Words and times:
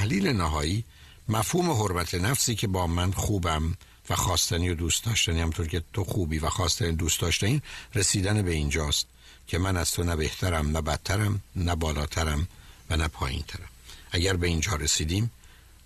تحلیل 0.00 0.28
نهایی 0.28 0.84
مفهوم 1.28 1.70
حرمت 1.70 2.14
نفسی 2.14 2.54
که 2.54 2.66
با 2.66 2.86
من 2.86 3.12
خوبم 3.12 3.76
و 4.10 4.16
خواستنی 4.16 4.68
و 4.68 4.74
دوست 4.74 5.04
داشتنی 5.04 5.40
همطور 5.40 5.66
که 5.66 5.82
تو 5.92 6.04
خوبی 6.04 6.38
و 6.38 6.48
خواستنی 6.48 6.92
دوست 6.92 7.20
داشتنی 7.20 7.62
رسیدن 7.94 8.42
به 8.42 8.50
اینجاست 8.50 9.06
که 9.46 9.58
من 9.58 9.76
از 9.76 9.92
تو 9.92 10.02
نه 10.02 10.16
بهترم 10.16 10.70
نه 10.70 10.82
بدترم 10.82 11.42
نه 11.56 11.74
بالاترم 11.74 12.48
و 12.90 12.96
نه 12.96 13.08
پایین 13.08 13.42
ترم 13.42 13.68
اگر 14.10 14.36
به 14.36 14.46
اینجا 14.46 14.76
رسیدیم 14.76 15.30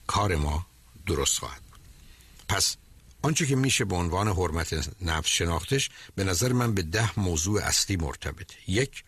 کار 0.06 0.36
ما 0.36 0.66
درست 1.06 1.38
خواهد 1.38 1.62
بود. 1.70 1.80
پس 2.48 2.76
آنچه 3.22 3.46
که 3.46 3.56
میشه 3.56 3.84
به 3.84 3.96
عنوان 3.96 4.28
حرمت 4.28 4.90
نفس 5.02 5.28
شناختش 5.28 5.90
به 6.14 6.24
نظر 6.24 6.52
من 6.52 6.74
به 6.74 6.82
ده 6.82 7.20
موضوع 7.20 7.62
اصلی 7.62 7.96
مرتبطه. 7.96 8.54
یک 8.66 9.04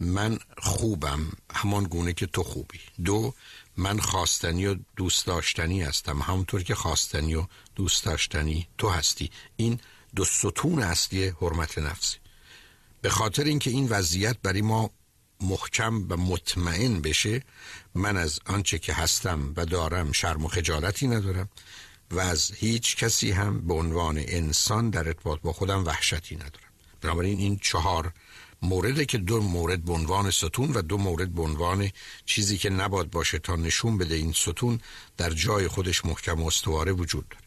من 0.00 0.38
خوبم 0.58 1.32
همان 1.54 1.84
گونه 1.84 2.12
که 2.12 2.26
تو 2.26 2.42
خوبی. 2.42 2.80
دو 3.04 3.34
من 3.78 3.98
خواستنی 3.98 4.66
و 4.66 4.76
دوست 4.96 5.26
داشتنی 5.26 5.82
هستم. 5.82 6.22
همونطور 6.22 6.62
که 6.62 6.74
خواستنی 6.74 7.34
و 7.34 7.46
دوست 7.74 8.04
داشتنی 8.04 8.68
تو 8.78 8.88
هستی. 8.88 9.30
این 9.56 9.80
دو 10.16 10.24
ستون 10.24 10.82
اصلی 10.82 11.28
حرمت 11.28 11.78
نفسی. 11.78 12.18
به 13.00 13.10
خاطر 13.10 13.44
اینکه 13.44 13.70
این 13.70 13.88
وضعیت 13.88 14.36
برای 14.42 14.62
ما 14.62 14.90
محکم 15.40 16.06
و 16.08 16.16
مطمئن 16.16 17.00
بشه 17.00 17.42
من 17.94 18.16
از 18.16 18.40
آنچه 18.46 18.78
که 18.78 18.92
هستم 18.92 19.52
و 19.56 19.66
دارم 19.66 20.12
شرم 20.12 20.44
و 20.44 20.48
خجالتی 20.48 21.06
ندارم 21.06 21.48
و 22.10 22.20
از 22.20 22.52
هیچ 22.56 22.96
کسی 22.96 23.30
هم 23.30 23.66
به 23.66 23.74
عنوان 23.74 24.18
انسان 24.18 24.90
در 24.90 25.06
ارتباط 25.06 25.40
با 25.40 25.52
خودم 25.52 25.84
وحشتی 25.84 26.36
ندارم. 26.36 26.68
بنابراین 27.00 27.38
این 27.38 27.58
چهار 27.62 28.12
مورده 28.62 29.04
که 29.04 29.18
دو 29.18 29.40
مورد 29.40 29.84
به 29.84 29.92
عنوان 29.92 30.30
ستون 30.30 30.72
و 30.72 30.82
دو 30.82 30.98
مورد 30.98 31.34
به 31.34 31.42
عنوان 31.42 31.90
چیزی 32.26 32.58
که 32.58 32.70
نباد 32.70 33.10
باشه 33.10 33.38
تا 33.38 33.56
نشون 33.56 33.98
بده 33.98 34.14
این 34.14 34.32
ستون 34.32 34.80
در 35.16 35.30
جای 35.30 35.68
خودش 35.68 36.04
محکم 36.04 36.42
و 36.42 36.46
استواره 36.46 36.92
وجود 36.92 37.28
داره. 37.28 37.44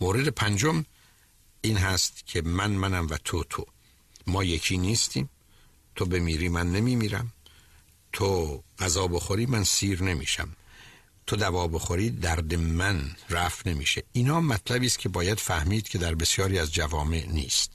مورد 0.00 0.28
پنجم 0.28 0.84
این 1.60 1.76
هست 1.76 2.26
که 2.26 2.42
من 2.42 2.70
منم 2.70 3.06
و 3.10 3.16
تو 3.24 3.44
تو. 3.44 3.66
ما 4.26 4.44
یکی 4.44 4.78
نیستیم. 4.78 5.30
تو 5.96 6.04
بمیری 6.04 6.48
من 6.48 6.72
نمیمیرم. 6.72 7.32
تو 8.12 8.62
غذا 8.78 9.08
بخوری 9.08 9.46
من 9.46 9.64
سیر 9.64 10.02
نمیشم. 10.02 10.56
تو 11.26 11.36
دوا 11.36 11.68
بخوری 11.68 12.10
درد 12.10 12.54
من 12.54 13.16
رفت 13.30 13.66
نمیشه. 13.66 14.02
اینا 14.12 14.40
مطلبی 14.40 14.86
است 14.86 14.98
که 14.98 15.08
باید 15.08 15.38
فهمید 15.38 15.88
که 15.88 15.98
در 15.98 16.14
بسیاری 16.14 16.58
از 16.58 16.72
جوامع 16.72 17.26
نیست. 17.26 17.70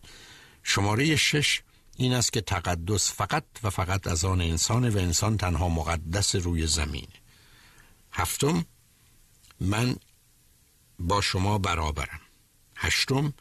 شماره 0.64 1.16
شش 1.16 1.61
این 2.04 2.14
است 2.14 2.34
که 2.34 2.42
تقدس 2.42 3.14
فقط 3.14 3.44
و 3.64 3.70
فقط 3.70 4.08
از 4.08 4.26
آن 4.26 4.42
انسان 4.42 4.90
و 4.90 4.98
انسان 4.98 5.38
تنها 5.38 5.70
مقدس 5.70 6.36
روی 6.36 6.68
زمین. 6.68 7.08
هفتم 8.12 8.66
من 9.60 9.95
با 11.00 11.22
شما 11.22 11.58
برابرم. 11.58 12.20
هشتم 12.76 13.34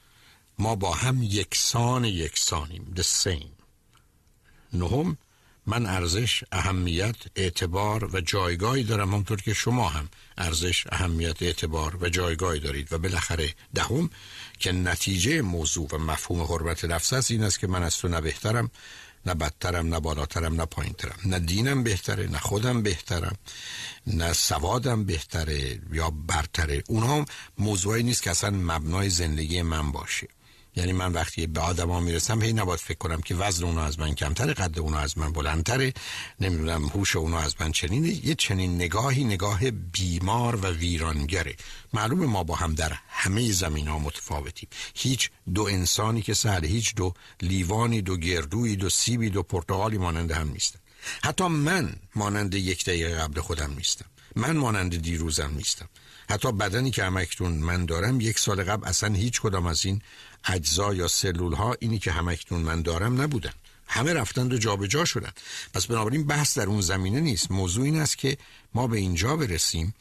ما 0.59 0.75
با 0.75 0.95
هم 0.95 1.23
یکسان 1.23 2.05
یکسانیم. 2.05 2.93
The 2.97 3.03
same. 3.03 3.63
نهم 4.73 5.19
من 5.67 5.87
ارزش 5.87 6.45
اهمیت 6.53 7.17
اعتبار 7.37 8.11
و 8.17 8.21
جایگاهی 8.21 8.85
دارم 8.85 9.15
همطور 9.15 9.41
که 9.41 9.55
شما 9.55 9.89
هم 9.89 10.09
ارزش 10.39 10.85
اهمیت 10.93 11.43
اعتبار 11.43 11.99
و 12.01 12.09
جایگاهی 12.09 12.61
دارید. 12.61 12.93
و 12.93 12.99
بالاخره 12.99 13.55
دهم 13.75 14.11
که 14.59 14.73
نتیجه 14.73 15.43
موضوع 15.43 15.89
و 15.93 15.99
مفهوم 15.99 16.43
حرمت 16.43 16.85
نفس 16.85 17.13
است 17.13 17.31
این 17.31 17.43
است 17.43 17.59
که 17.61 17.67
من 17.67 17.83
از 17.83 17.99
تو 17.99 18.09
نه 18.09 18.21
بهترم 18.21 18.71
نه 19.27 19.35
بدترم 19.35 19.95
نه 19.95 20.01
بالاترم 20.01 20.55
نه 20.55 20.67
پایینترم. 20.67 21.19
نه 21.25 21.39
دینم 21.39 21.83
بهتره 21.83 22.27
نه 22.27 22.39
خودم 22.39 22.83
بهترم 22.83 23.37
نه 24.07 24.33
سوادم 24.33 25.05
بهتره 25.05 25.81
یا 25.93 26.11
برتره. 26.11 26.83
اونها 26.89 27.25
موضوعی 27.59 28.03
نیست 28.03 28.23
که 28.23 28.31
اصلا 28.31 28.51
مبنای 28.51 29.11
زندگی 29.11 29.63
من 29.63 29.93
باشه. 29.93 30.29
یعنی 30.77 30.92
من 30.92 31.12
وقتی 31.12 31.47
به 31.47 31.61
آدما 31.61 32.01
می‌رسم 32.01 32.42
هی 32.42 32.53
نباید 32.53 32.81
فکر 32.81 32.98
کنم 32.98 33.20
که 33.20 33.35
وزن 33.35 33.64
اونو 33.64 33.80
از 33.80 33.98
من 33.98 34.14
کمتره 34.14 34.55
قد 34.55 34.79
اونو 34.79 34.97
از 34.97 35.19
من 35.19 35.33
بلندتره 35.33 35.92
نمی‌دونم 36.41 36.86
هوش 36.86 37.17
اونو 37.17 37.36
از 37.36 37.55
من 37.61 37.73
چنینه. 37.73 38.27
یه 38.27 38.35
چنین 38.35 38.74
نگاهی 38.74 39.24
نگاه 39.24 39.70
بیمار 39.70 40.57
و 40.57 40.67
ویرانگره. 40.67 41.57
معلومه 41.92 42.27
ما 42.27 42.45
با 42.45 42.55
هم 42.55 42.74
در 42.74 42.98
همه 43.08 43.52
زمین 43.52 43.89
ها 43.89 43.98
متفاوتیم. 43.98 44.69
هیچ 44.95 45.30
دو 45.55 45.63
انسانی 45.63 46.23
که 46.23 46.35
سهل 46.35 46.64
هیچ 46.64 46.95
دو 46.95 47.14
لیوانی 47.41 48.02
دو 48.02 48.17
گردوی 48.17 48.77
دو 48.77 48.89
سیبی 48.91 49.30
دو 49.30 49.42
پرتغالی 49.42 49.98
مانند 49.98 50.30
هم 50.30 50.48
نیستن. 50.48 50.79
حتی 51.23 51.47
من 51.47 51.97
مانند 52.14 52.55
یک 52.55 52.85
دقیقه 52.85 53.14
قبل 53.14 53.41
خودم 53.41 53.74
نیستم. 53.77 54.07
من 54.36 54.57
مانند 54.57 55.02
دیروزم 55.02 55.52
نیستم. 55.57 55.89
حتی 56.30 56.52
بدنی 56.52 56.91
که 56.91 57.05
همکتون 57.05 57.52
من 57.52 57.86
دارم 57.86 58.20
یک 58.20 58.39
سال 58.39 58.64
قبل 58.64 58.89
اصلا 58.89 59.14
هیچ 59.14 59.41
کدام 59.41 59.67
از 59.67 59.86
این 59.86 60.02
اجزا 60.45 60.95
یا 60.95 61.08
سلول 61.08 61.53
ها 61.53 61.77
اینی 61.80 61.98
که 61.98 62.13
همکتون 62.13 62.61
من 62.61 62.83
دارم 62.83 63.23
نبودن. 63.23 63.53
همه 63.86 64.13
رفتند 64.13 64.53
و 64.53 64.58
جابجا 64.58 65.05
شدن 65.05 65.33
پس 65.75 65.86
بنابراین 65.86 66.27
بحث 66.27 66.58
در 66.58 66.67
اون 66.67 66.80
زمینه 66.80 67.20
نیست. 67.20 67.51
موضوع 67.51 67.85
این 67.85 68.01
است 68.01 68.19
که 68.19 68.36
ما 68.75 68.86
به 68.86 68.98
اینجا 68.98 69.36
برسیم 69.36 69.95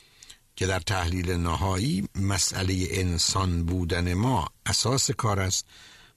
که 0.56 0.68
در 0.68 0.80
تحلیل 0.80 1.32
نهایی 1.32 2.10
مسئله 2.16 2.88
انسان 2.90 3.64
بودن 3.64 4.14
ما 4.14 4.48
اساس 4.66 5.12
کار 5.12 5.40
است 5.40 5.66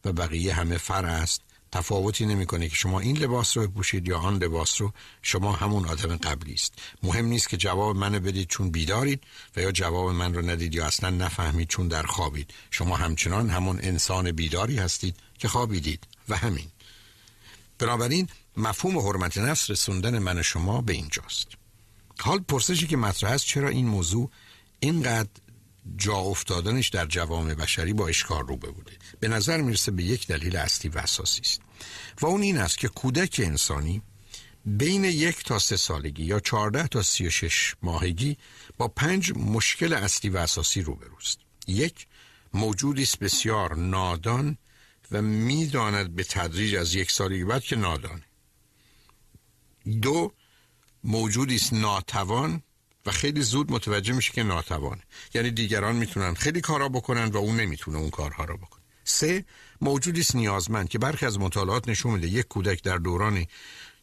و 0.05 0.13
بقیه 0.13 0.55
همه 0.55 0.79
فر 0.79 1.07
است. 1.07 1.43
تفاوتی 1.75 2.27
نمی‌کنه 2.27 2.69
که 2.69 2.75
شما 2.75 3.01
این 3.01 3.17
لباس 3.17 3.57
رو 3.57 3.67
بپوشید 3.67 4.09
یا 4.09 4.19
آن 4.19 4.39
لباس 4.39 4.81
رو 4.81 4.93
شما 5.23 5.53
همون 5.53 5.87
آدم 5.89 6.17
قبلی 6.17 6.55
است. 6.55 6.75
مهم 7.03 7.27
نیست 7.27 7.49
که 7.49 7.57
جواب 7.57 7.97
منو 7.97 8.21
بدید 8.21 8.49
چون 8.49 8.71
بیدارید 8.71 9.21
و 9.57 9.61
یا 9.61 9.73
جواب 9.73 10.11
من 10.11 10.35
رو 10.35 10.43
ندید 10.51 10.75
یا 10.75 10.87
اصلا 10.87 11.11
نفهمید 11.11 11.69
چون 11.69 11.89
در 11.89 12.03
خوابید. 12.03 12.51
شما 12.71 12.97
همچنان 12.97 13.51
همون 13.51 13.79
انسان 13.83 14.33
بیداری 14.33 14.77
هستید 14.79 15.17
که 15.39 15.49
خوابیدید. 15.49 16.07
و 16.29 16.37
همین. 16.37 16.67
بنابراین 17.79 18.29
مفهوم 18.57 18.99
حرمت 18.99 19.39
نفس 19.39 19.71
رسوندن 19.71 20.19
من 20.19 20.43
شما 20.43 20.81
به 20.81 20.93
اینجاست. 20.93 21.49
حال 22.19 22.39
پرسشی 22.39 22.87
که 22.87 22.97
مطرح 22.97 23.31
است 23.31 23.45
چرا 23.45 23.69
این 23.69 23.87
موضوع 23.87 24.31
اینقدر 24.81 25.31
جا 25.97 26.17
افتادنش 26.17 26.89
در 26.89 27.07
جوامع 27.07 27.55
بشری 27.55 27.93
با 27.93 28.09
اشکار 28.09 28.47
رو 28.47 28.57
بوده. 28.57 28.93
به 29.21 29.29
نظر 29.29 29.61
می‌رسه 29.61 29.91
به 29.91 30.03
یک 30.03 30.27
دلیل 30.27 30.57
اصلی 30.57 30.91
و 30.91 30.99
اساسی 30.99 31.41
است. 31.41 31.61
و 32.21 32.27
اون 32.27 32.43
این 32.43 32.59
است 32.59 32.79
که 32.79 32.89
کودک 32.89 33.41
انسانی 33.45 34.03
بین 34.67 35.05
یک 35.05 35.45
تا 35.45 35.59
سه 35.59 35.77
سالگی 35.77 36.25
یا 36.25 36.41
چهارده 36.41 36.87
تا 36.87 37.03
سی 37.03 37.27
و 37.27 37.31
شش 37.31 37.75
ماهگی 37.83 38.37
با 38.79 38.89
پنج 38.89 39.33
مشکل 39.37 39.93
اصلی 39.93 40.31
و 40.31 40.37
اساسی 40.37 40.83
روبروست 40.83 41.39
یک 41.67 42.07
موجودی 42.55 43.09
بسیار 43.21 43.77
نادان 43.77 44.59
و 45.11 45.23
می‌داند 45.23 46.15
به 46.15 46.25
تدریج 46.25 46.75
از 46.75 46.95
یک 46.95 47.11
سالگی 47.11 47.45
بعد 47.45 47.63
که 47.63 47.77
نادانه. 47.77 48.25
دو 50.03 50.33
موجودی 51.05 51.55
است 51.57 51.73
ناتوان 51.73 52.63
و 53.07 53.11
خیلی 53.11 53.43
زود 53.43 53.73
متوجه 53.73 54.13
میشه 54.13 54.33
که 54.33 54.43
ناتوانه. 54.43 55.03
یعنی 55.35 55.51
دیگران 55.51 55.97
می‌تونن 55.97 56.35
خیلی 56.35 56.61
کارا 56.61 56.89
بکنن 56.89 57.25
و 57.25 57.37
اون 57.37 57.57
نمی‌تونه 57.57 57.99
اون 57.99 58.11
کارها 58.11 58.45
رو 58.45 58.57
بکنه. 58.57 58.83
سه 59.05 59.45
موجودی 59.81 60.21
است 60.21 60.37
نیازمند 60.37 60.89
که 60.89 60.99
برخی 60.99 61.27
از 61.27 61.39
مطالعات 61.39 61.89
نشون 61.89 62.13
میده 62.13 62.29
یک 62.29 62.49
کودک 62.49 62.83
در 62.83 62.97
دوران 62.97 63.47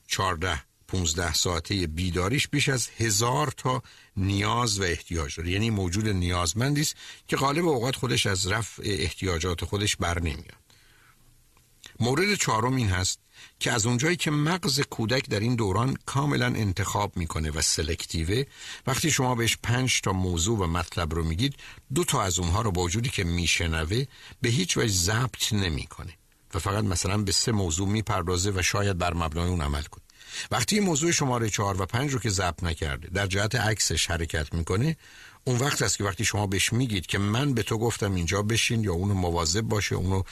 14 0.07 0.63
15 0.87 1.33
ساعته 1.33 1.87
بیداریش 1.87 2.47
بیش 2.47 2.69
از 2.69 2.89
هزار 2.97 3.53
تا 3.57 3.83
نیاز 4.17 4.79
و 4.79 4.83
احتیاج 4.83 5.37
داره. 5.37 5.51
یعنی 5.51 5.69
موجود 5.69 6.07
نیازمندی 6.07 6.81
است 6.81 6.95
که 7.27 7.35
غالب 7.35 7.65
اوقات 7.65 7.95
خودش 7.95 8.25
از 8.25 8.47
رفع 8.47 8.83
احتیاجات 8.85 9.65
خودش 9.65 9.95
بر 9.95 10.19
نمیاد. 10.19 10.61
مورد 11.99 12.35
چهارم 12.35 12.75
این 12.75 12.89
هست 12.89 13.19
که 13.61 13.71
از 13.71 13.85
اونجایی 13.85 14.15
که 14.15 14.31
مغز 14.31 14.81
کودک 14.81 15.29
در 15.29 15.39
این 15.39 15.55
دوران 15.55 15.97
کاملا 16.05 16.45
انتخاب 16.45 17.17
می‌کنه 17.17 17.51
و 17.51 17.61
سلکتیوه 17.61 18.43
وقتی 18.87 19.11
شما 19.11 19.35
بهش 19.35 19.57
پنج 19.63 20.01
تا 20.01 20.13
موضوع 20.13 20.59
و 20.59 20.67
مطلب 20.67 21.13
رو 21.13 21.23
میگید 21.23 21.55
دو 21.93 22.03
تا 22.03 22.21
از 22.21 22.39
اونها 22.39 22.61
رو 22.61 22.71
با 22.71 22.81
وجودی 22.81 23.09
که 23.09 23.23
میشنوه 23.23 24.05
به 24.41 24.49
هیچ 24.49 24.77
وجه 24.77 24.87
ضبط 24.87 25.53
نمی‌کنه 25.53 26.13
و 26.53 26.59
فقط 26.59 26.83
مثلا 26.83 27.17
به 27.17 27.31
سه 27.31 27.51
موضوع 27.51 27.87
می‌پردازه 27.87 28.51
و 28.51 28.61
شاید 28.61 28.97
بر 28.97 29.13
مبنای 29.13 29.49
اون 29.49 29.61
عمل 29.61 29.83
کنه. 29.83 30.03
وقتی 30.51 30.79
موضوع 30.79 31.11
شماره 31.11 31.49
چهار 31.49 31.81
و 31.81 31.85
پنج 31.85 32.13
رو 32.13 32.19
که 32.19 32.29
ضبط 32.29 32.63
نکرده 32.63 33.09
در 33.13 33.27
جهت 33.27 33.55
عکسش 33.55 34.11
حرکت 34.11 34.53
می‌کنه 34.53 34.97
اون 35.43 35.57
وقت 35.57 35.81
است 35.81 35.97
که 35.97 36.03
وقتی 36.03 36.25
شما 36.25 36.47
بهش 36.47 36.73
میگید 36.73 37.05
که 37.05 37.17
من 37.17 37.53
به 37.53 37.63
تو 37.63 37.77
گفتم 37.77 38.15
اینجا 38.15 38.41
بشین 38.41 38.83
یا 38.83 38.93
اونو 38.93 39.13
مواظب 39.13 39.61
باشه 39.61 39.95
اونو 39.95 40.23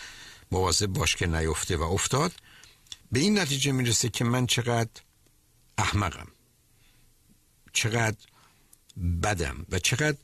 مواظب 0.52 0.88
باش 0.88 1.16
که 1.16 1.28
نیفته 1.28 1.78
و 1.78 1.84
افتاد 1.84 2.32
به 3.12 3.20
این 3.20 3.40
نتیجه 3.40 3.72
می‌رسه 3.72 4.10
که 4.10 4.24
من 4.24 4.48
چقدر 4.48 5.02
احمقم. 5.78 6.28
چقدر 7.74 8.18
بدم 9.24 9.66
و 9.70 9.80
چقدر 9.80 10.18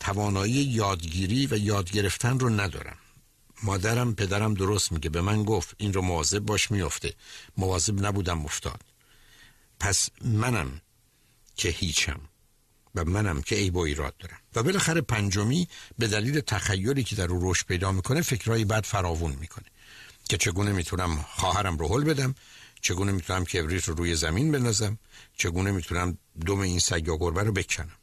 توانایی 0.00 0.52
یادگیری 0.52 1.46
و 1.46 1.56
یاد 1.56 1.90
گرفتن 1.90 2.38
رو 2.38 2.48
ندارم. 2.48 2.96
مادرم 3.62 4.14
پدرم 4.14 4.54
درست 4.54 4.92
میگه. 4.92 5.10
به 5.10 5.20
من 5.20 5.44
گفت 5.44 5.74
این 5.78 5.92
رو 5.92 6.02
مواظب 6.02 6.38
باش 6.38 6.70
میفته. 6.70 7.14
مواظب 7.56 8.06
نبودم 8.06 8.44
افتاد. 8.44 8.80
پس 9.80 10.08
منم 10.20 10.80
که 11.56 11.68
هیچم 11.68 12.20
و 12.94 13.04
منم 13.04 13.42
که 13.42 13.56
عیب 13.56 13.76
و 13.76 13.78
ایراد 13.78 14.16
دارم. 14.16 14.38
و 14.54 14.62
بالاخره 14.62 15.00
پنجمی 15.00 15.68
به 15.98 16.06
دلیل 16.06 16.40
تخیلی 16.40 17.04
که 17.04 17.16
در 17.16 17.28
او 17.28 17.50
رشد 17.50 17.66
پیدا 17.66 17.92
می‌کنه 17.92 18.22
فکرهای 18.22 18.64
بد 18.64 18.84
فراوون 18.84 19.32
می‌کنه. 19.40 19.66
که 20.28 20.36
چگونه 20.36 20.72
می‌تونم 20.72 21.16
خواهرم 21.28 21.78
رو 21.78 21.88
حل 21.88 22.04
بدم 22.04 22.34
چگونه 22.80 23.12
می‌تونم 23.12 23.44
کبریت 23.44 23.88
رو 23.88 23.94
روی 23.94 24.14
زمین 24.14 24.52
بندازم 24.52 24.98
چگونه 25.36 25.70
می‌تونم 25.70 26.18
دم 26.46 26.58
این 26.58 26.78
سگ 26.78 27.06
یا 27.06 27.16
گربه 27.16 27.42
رو 27.42 27.52
بکنم. 27.52 27.96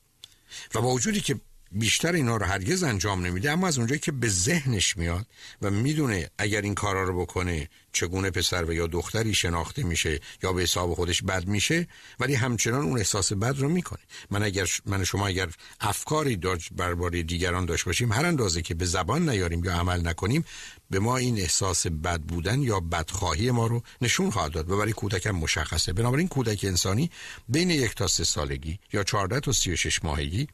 و 0.76 0.82
با 0.82 0.90
وجودی 0.90 1.22
که 1.22 1.40
بیشتر 1.72 2.14
اینا 2.14 2.38
رو 2.38 2.46
هرگز 2.46 2.84
انجام 2.84 3.26
نمیده 3.26 3.52
اما 3.52 3.68
از 3.68 3.78
اونجایی 3.78 4.00
که 4.00 4.12
به 4.12 4.30
ذهنش 4.30 4.98
میاد 4.98 5.26
و 5.62 5.70
می‌دونه 5.70 6.30
اگر 6.38 6.62
این 6.62 6.76
کارا 6.76 7.04
رو 7.04 7.22
بکنه 7.22 7.70
چگونه 7.94 8.30
پسر 8.30 8.64
و 8.64 8.74
یا 8.74 8.88
دختری 8.88 9.34
شناخته 9.34 9.84
میشه 9.84 10.20
یا 10.44 10.54
به 10.54 10.62
حساب 10.62 10.94
خودش 10.94 11.22
بد 11.22 11.46
میشه 11.46 11.88
ولی 12.20 12.34
همچنان 12.34 12.82
اون 12.82 12.98
احساس 12.98 13.34
بد 13.34 13.56
رو 13.58 13.70
می‌کنه. 13.70 14.00
من 14.30 14.44
اگر 14.44 14.68
من 14.86 15.04
شما 15.04 15.28
اگر 15.28 15.50
افکاری 15.80 16.36
داشت 16.36 16.70
برباره 16.74 17.24
دیگران 17.24 17.66
داشت 17.66 17.86
باشیم 17.86 18.12
هر 18.12 18.26
اندازه 18.26 18.62
که 18.62 18.74
به 18.74 18.86
زبان 18.86 19.30
نیاریم 19.30 19.64
یا 19.64 19.74
عمل 19.74 20.08
نکنیم 20.08 20.46
به 20.90 21.00
ما 21.00 21.18
این 21.18 21.40
احساس 21.40 21.88
بد 21.88 22.20
بودن 22.20 22.62
یا 22.62 22.80
بدخواهی 22.80 23.52
ما 23.52 23.68
رو 23.68 23.84
نشون 24.02 24.32
خواهد 24.32 24.52
داد. 24.52 24.72
و 24.72 24.78
برای 24.78 24.94
کودکم 24.94 25.32
مشخصه. 25.32 25.94
بنابراین 25.94 26.28
کودک 26.28 26.60
انسانی 26.64 27.12
بین 27.50 27.70
یک 27.70 27.96
تا 27.96 28.08
سه 28.08 28.24
سالگی 28.24 28.80
یا 28.94 29.04
14 29.04 29.40
تا 29.40 29.52
36 29.52 30.04
ماهگی 30.04 30.48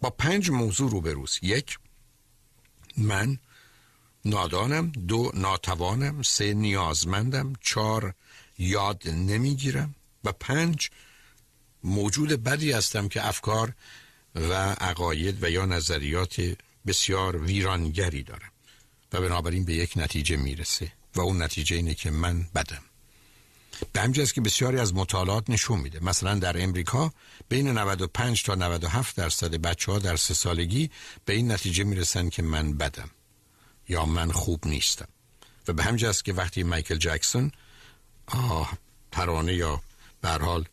با 0.00 0.10
پنج 0.10 0.50
موضوع 0.50 0.90
روبروز 0.90 1.38
یک 1.42 1.78
من 2.96 3.38
نادانم. 4.24 4.88
دو 4.90 5.30
ناتوانم. 5.34 6.22
سه 6.22 6.54
نیازمندم. 6.54 7.52
چهار 7.60 8.14
یاد 8.58 9.08
نمی‌گیرم. 9.08 9.94
و 10.24 10.32
پنج 10.32 10.90
موجود 11.84 12.28
بدی 12.28 12.72
هستم 12.72 13.08
که 13.08 13.26
افکار 13.26 13.72
و 14.34 14.52
عقاید 14.72 15.44
و 15.44 15.50
یا 15.50 15.66
نظریات 15.66 16.56
بسیار 16.86 17.36
ویرانگری 17.36 18.22
دارم 18.22 18.50
و 19.12 19.20
بنابراین 19.20 19.64
به 19.64 19.74
یک 19.74 19.92
نتیجه 19.96 20.36
می‌رسه 20.36 20.92
و 21.14 21.20
اون 21.20 21.42
نتیجه 21.42 21.76
اینه 21.76 21.94
که 21.94 22.10
من 22.10 22.46
بدم. 22.54 22.82
به 23.92 24.00
همجاز 24.00 24.32
که 24.32 24.40
بسیاری 24.40 24.78
از 24.78 24.94
مطالعات 24.94 25.50
نشون 25.50 25.80
میده. 25.80 26.04
مثلا 26.04 26.34
در 26.34 26.62
امریکا 26.62 27.12
بین 27.48 27.68
95 27.68 28.42
تا 28.42 28.54
97 28.54 29.16
درصد 29.16 29.54
بچه 29.54 29.92
ها 29.92 29.98
در 29.98 30.16
سه 30.16 30.34
سالگی 30.34 30.90
به 31.24 31.32
این 31.32 31.52
نتیجه 31.52 31.84
می‌رسن 31.84 32.28
که 32.28 32.42
من 32.42 32.72
بدم 32.72 33.10
یا 33.88 34.06
من 34.06 34.32
خوب 34.32 34.66
نیستم. 34.66 35.08
و 35.68 35.72
به 35.72 35.82
همجاز 35.82 36.22
که 36.22 36.32
وقتی 36.32 36.62
مایکل 36.62 36.96
جکسون 36.96 37.52
ترانه 39.12 39.54
یا 39.54 39.80
به 40.20 40.28
حال 40.28 40.64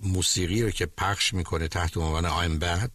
موسیقی 0.00 0.62
رو 0.62 0.70
که 0.70 0.86
پخش 0.86 1.34
می‌کنه 1.34 1.68
تحت 1.68 1.96
عنوان 1.96 2.26
آیم 2.26 2.58
بد 2.58 2.90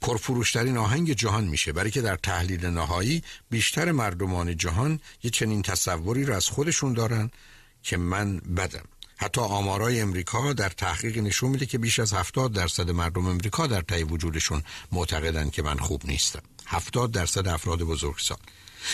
پرفروشترین 0.00 0.76
آهنگ 0.76 1.12
جهان 1.12 1.44
میشه. 1.44 1.72
برای 1.72 1.90
که 1.90 2.02
در 2.02 2.16
تحلیل 2.16 2.66
نهایی 2.66 3.22
بیشتر 3.50 3.92
مردمان 3.92 4.56
جهان 4.56 5.00
یه 5.22 5.30
چنین 5.30 5.62
تصوری 5.62 6.24
رو 6.24 6.34
از 6.34 6.48
خودشون 6.48 6.92
دارن 6.92 7.30
که 7.82 7.96
من 7.96 8.38
بدم. 8.38 8.84
حتی 9.16 9.40
آمارای 9.40 10.00
امریکا 10.00 10.52
در 10.52 10.68
تحقیق 10.68 11.18
نشون 11.18 11.50
میده 11.50 11.66
که 11.66 11.78
بیش 11.78 11.98
از 11.98 12.12
70 12.12 12.52
درصد 12.52 12.90
مردم 12.90 13.26
امریکا 13.26 13.66
در 13.66 13.80
طی 13.80 14.02
وجودشون 14.02 14.62
معتقدن 14.92 15.50
که 15.50 15.62
من 15.62 15.76
خوب 15.76 16.06
نیستم. 16.06 16.42
70 16.66 17.12
درصد 17.12 17.48
افراد 17.48 17.82
بزرگسال. 17.82 18.38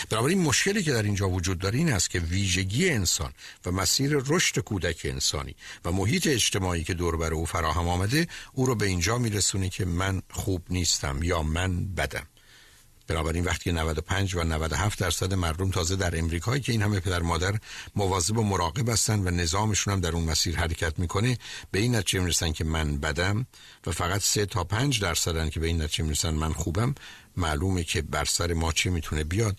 بنابراین 0.09 0.41
مشکلی 0.41 0.83
که 0.83 0.91
در 0.91 1.03
اینجا 1.03 1.29
وجود 1.29 1.59
داره 1.59 1.77
این 1.77 1.93
است 1.93 2.09
که 2.09 2.19
ویژگی 2.19 2.89
انسان 2.89 3.33
و 3.65 3.71
مسیر 3.71 4.21
رشد 4.25 4.59
کودک 4.59 5.01
انسانی 5.03 5.55
و 5.85 5.91
محیط 5.91 6.27
اجتماعی 6.27 6.83
که 6.83 6.93
دور 6.93 7.17
بر 7.17 7.33
او 7.33 7.45
فراهم 7.45 7.87
آمده 7.87 8.27
او 8.53 8.65
رو 8.65 8.75
به 8.75 8.85
اینجا 8.85 9.17
میرسونه 9.17 9.69
که 9.69 9.85
من 9.85 10.21
خوب 10.31 10.63
نیستم 10.69 11.23
یا 11.23 11.43
من 11.43 11.85
بدم. 11.85 12.27
بنابراین 13.07 13.43
وقتی 13.43 13.71
95 13.71 14.35
و 14.35 14.43
97 14.43 14.99
درصد 14.99 15.33
مردم 15.33 15.71
تازه 15.71 15.95
در 15.95 16.19
امریکایی 16.19 16.61
که 16.61 16.71
این 16.71 16.81
همه 16.81 16.99
پدر 16.99 17.21
مادر 17.21 17.59
مواظب 17.95 18.37
و 18.37 18.43
مراقب 18.43 18.89
هستن 18.89 19.19
و 19.27 19.31
نظامشون 19.31 19.93
هم 19.93 19.99
در 19.99 20.11
اون 20.11 20.23
مسیر 20.23 20.57
حرکت 20.57 20.99
می‌کنه 20.99 21.37
به 21.71 21.79
این 21.79 21.95
نتیجه 21.95 22.19
می‌رسن 22.19 22.51
که 22.51 22.63
من 22.63 22.97
بدم 22.97 23.45
و 23.87 23.91
فقط 23.91 24.21
3 24.21 24.45
تا 24.45 24.63
5 24.63 25.01
درصدن 25.01 25.49
که 25.49 25.59
به 25.59 25.67
این 25.67 25.81
نتیجه 25.81 26.03
می‌رسن 26.03 26.33
من 26.33 26.53
خوبم. 26.53 26.95
معلومه 27.37 27.83
که 27.83 28.01
بر 28.01 28.25
سر 28.25 28.53
ما 28.53 28.71
چه 28.71 28.89
می‌تونه 28.89 29.23
بیاد. 29.23 29.57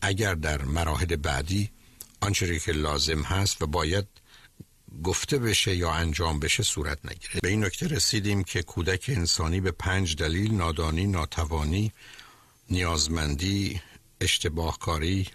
اگر 0.00 0.34
در 0.34 0.62
مراحل 0.62 1.16
بعدی 1.16 1.70
آنچه 2.20 2.58
که 2.58 2.72
لازم 2.72 3.22
هست 3.22 3.62
و 3.62 3.66
باید 3.66 4.06
گفته 5.04 5.38
بشه 5.38 5.76
یا 5.76 5.92
انجام 5.92 6.40
بشه 6.40 6.62
صورت 6.62 6.98
نگیره. 7.04 7.40
به 7.42 7.48
این 7.48 7.64
نکته 7.64 7.86
رسیدیم 7.86 8.44
که 8.44 8.62
کودک 8.62 9.04
انسانی 9.08 9.60
به 9.60 9.70
پنج 9.70 10.16
دلیل 10.16 10.54
نادانی 10.54 11.06
ناتوانی 11.06 11.92
نیازمندی 12.70 13.80
اشتباهکاری 14.20 15.26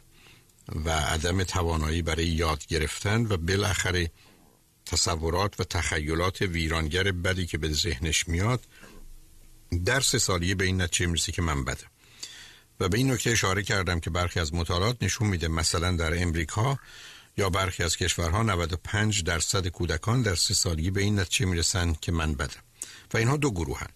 و 0.86 0.90
عدم 0.90 1.44
توانایی 1.44 2.02
برای 2.02 2.28
یاد 2.28 2.66
گرفتن 2.66 3.26
و 3.26 3.38
بالاخره 3.38 4.12
تصورات 4.86 5.60
و 5.60 5.64
تخیلات 5.64 6.42
ویرانگر 6.42 7.12
بدی 7.12 7.46
که 7.46 7.58
به 7.58 7.70
ذهنش 7.70 8.28
میاد 8.28 8.68
درس 9.86 10.16
سالیه 10.16 10.56
به 10.56 10.66
این 10.66 10.82
نتیجه 10.82 11.06
می‌رسه 11.06 11.32
که 11.32 11.42
من 11.42 11.66
بدم 11.66 11.88
و 12.80 12.90
به 12.90 12.98
این 12.98 13.12
نکته 13.12 13.30
اشاره 13.30 13.64
کردم 13.64 14.00
که 14.00 14.10
برخی 14.10 14.40
از 14.40 14.54
مطالعات 14.54 14.98
نشون 15.02 15.28
میده 15.28 15.48
مثلا 15.48 15.92
در 15.92 16.22
امریکا 16.22 16.80
یا 17.38 17.50
برخی 17.50 17.84
از 17.84 17.98
کشورها 17.98 18.44
95 18.44 19.24
درصد 19.24 19.68
کودکان 19.68 20.22
در 20.22 20.36
سه 20.36 20.54
سالگی 20.54 20.92
به 20.92 21.02
این 21.02 21.20
نتیجه 21.20 21.46
می‌رسن 21.46 21.94
که 22.02 22.12
من 22.12 22.34
بدم 22.34 22.62
و 23.14 23.18
اینها 23.18 23.38
دو 23.38 23.74
هن. 23.74 23.88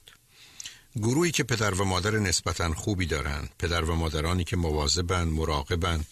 گروهی 0.98 1.32
که 1.32 1.44
پدر 1.44 1.74
و 1.74 1.86
مادر 1.86 2.12
نسبتا 2.12 2.74
خوبی 2.74 3.06
دارند. 3.06 3.50
پدر 3.60 3.84
و 3.84 3.96
مادرانی 3.96 4.44
که 4.44 4.56
مواظبند 4.56 5.28
مراقبند 5.28 6.06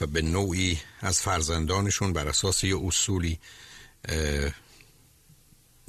و 0.00 0.06
به 0.06 0.22
نوعی 0.22 0.80
از 1.00 1.20
فرزندانشون 1.20 2.12
بر 2.12 2.28
اساس 2.28 2.64
یه 2.64 2.86
اصولی 2.86 3.38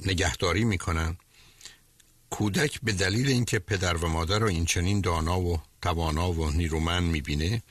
نگهداری 0.00 0.64
می‌کنن 0.64 1.16
کودک 2.30 2.80
به 2.82 2.92
دلیل 2.92 3.28
اینکه 3.28 3.58
پدر 3.58 3.96
و 3.96 4.08
مادر 4.08 4.38
رو 4.38 4.46
این 4.46 4.64
چنین 4.64 5.00
دانا 5.00 5.40
و 5.40 5.60
توانا 5.82 6.32
و 6.32 6.50
نیرومند 6.50 7.10
می‌بینه 7.10 7.62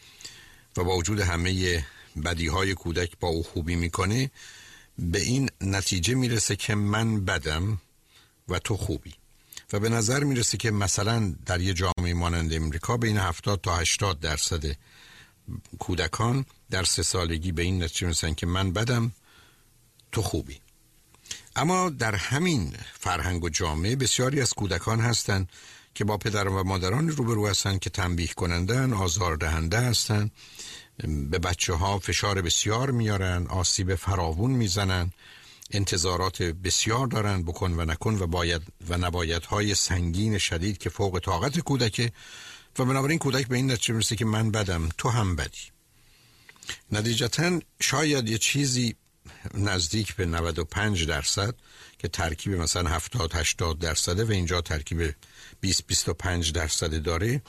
و 0.77 0.83
با 0.83 0.95
وجود 0.95 1.19
همه 1.19 1.85
بدی 2.25 2.47
های 2.47 2.73
کودک 2.73 3.11
با 3.19 3.27
او 3.27 3.43
خوبی 3.43 3.75
می‌کنه 3.75 4.31
به 4.99 5.21
این 5.21 5.49
نتیجه 5.61 6.13
می‌رسه 6.13 6.55
که 6.55 6.75
من 6.75 7.25
بدم 7.25 7.81
و 8.49 8.59
تو 8.59 8.77
خوبی. 8.77 9.13
به 9.79 9.89
نظر 9.89 10.23
می‌رسه 10.23 10.57
که 10.57 10.71
مثلا 10.71 11.35
در 11.45 11.61
یه 11.61 11.73
جامعه 11.73 12.13
مانند 12.13 12.53
امریکا 12.53 12.97
بین 12.97 13.17
70 13.17 13.61
تا 13.61 13.77
80 13.77 14.19
درصد 14.19 14.63
کودکان 15.79 16.45
در 16.69 16.83
سه 16.83 17.03
سالگی 17.03 17.51
به 17.51 17.61
این 17.61 17.83
نتیجه 17.83 18.05
می‌رسن 18.05 18.33
که 18.33 18.45
من 18.45 18.73
بدم 18.73 19.11
تو 20.11 20.21
خوبی. 20.21 20.59
اما 21.55 21.89
در 21.89 22.15
همین 22.15 22.73
فرهنگ 22.99 23.43
و 23.43 23.49
جامعه 23.49 23.95
بسیاری 23.95 24.41
از 24.41 24.53
کودکان 24.53 24.99
هستند 24.99 25.49
که 25.95 26.03
با 26.03 26.17
پدر 26.17 26.47
و 26.47 26.63
مادران 26.63 27.09
روبرو 27.09 27.47
هستند 27.47 27.79
که 27.79 27.89
تنبیه 27.89 28.27
کنندن 28.27 28.93
آزاردهنده 28.93 29.79
هستند 29.79 30.31
به 31.29 31.39
بچه 31.39 31.73
ها 31.73 31.99
فشار 31.99 32.41
بسیار 32.41 32.91
میارن 32.91 33.47
آسیب 33.47 33.95
فراوون 33.95 34.51
می‌زنن. 34.51 35.11
انتظارات 35.71 36.41
بسیار 36.41 37.07
دارن 37.07 37.43
بکن 37.43 37.73
و 37.73 37.85
نکن 37.85 38.15
و 38.15 38.27
باید 38.27 38.61
و 38.89 38.97
نباید 38.97 39.45
های 39.45 39.75
سنگین 39.75 40.37
شدید 40.37 40.77
که 40.77 40.89
فوق 40.89 41.19
طاقت 41.19 41.59
کودکه 41.59 42.11
و 42.79 42.85
بنابراین 42.85 43.19
کودک 43.19 43.47
به 43.47 43.55
این 43.55 43.71
نتیجه 43.71 43.93
می‌رسه 43.93 44.15
که 44.15 44.25
من 44.25 44.51
بدم 44.51 44.89
تو 44.97 45.09
هم 45.09 45.35
بدی. 45.35 45.71
نتیجتا 46.91 47.59
شاید 47.79 48.29
یه 48.29 48.37
چیزی 48.37 48.95
نزدیک 49.53 50.15
به 50.15 50.25
95 50.25 51.05
درصد 51.05 51.55
که 51.99 52.07
ترکیب 52.07 52.53
مثلا 52.53 52.89
70 52.89 53.35
80 53.35 53.79
درصده 53.79 54.23
و 54.23 54.31
اینجا 54.31 54.61
ترکیب 54.61 55.15
20 55.61 55.87
25 55.87 56.51
درصد 56.51 57.01
داره 57.01 57.41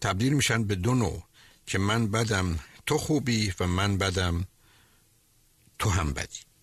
تبدیل 0.00 0.32
میشن 0.32 0.64
به 0.64 0.74
دو 0.74 0.94
نوع 0.94 1.22
که 1.66 1.78
من 1.78 2.10
بدم 2.10 2.58
تو 2.86 2.98
خوبی 2.98 3.52
و 3.60 3.66
من 3.66 3.98
بدم 3.98 4.46
تو 5.78 5.90
هم 5.90 6.12
بدی. 6.12 6.53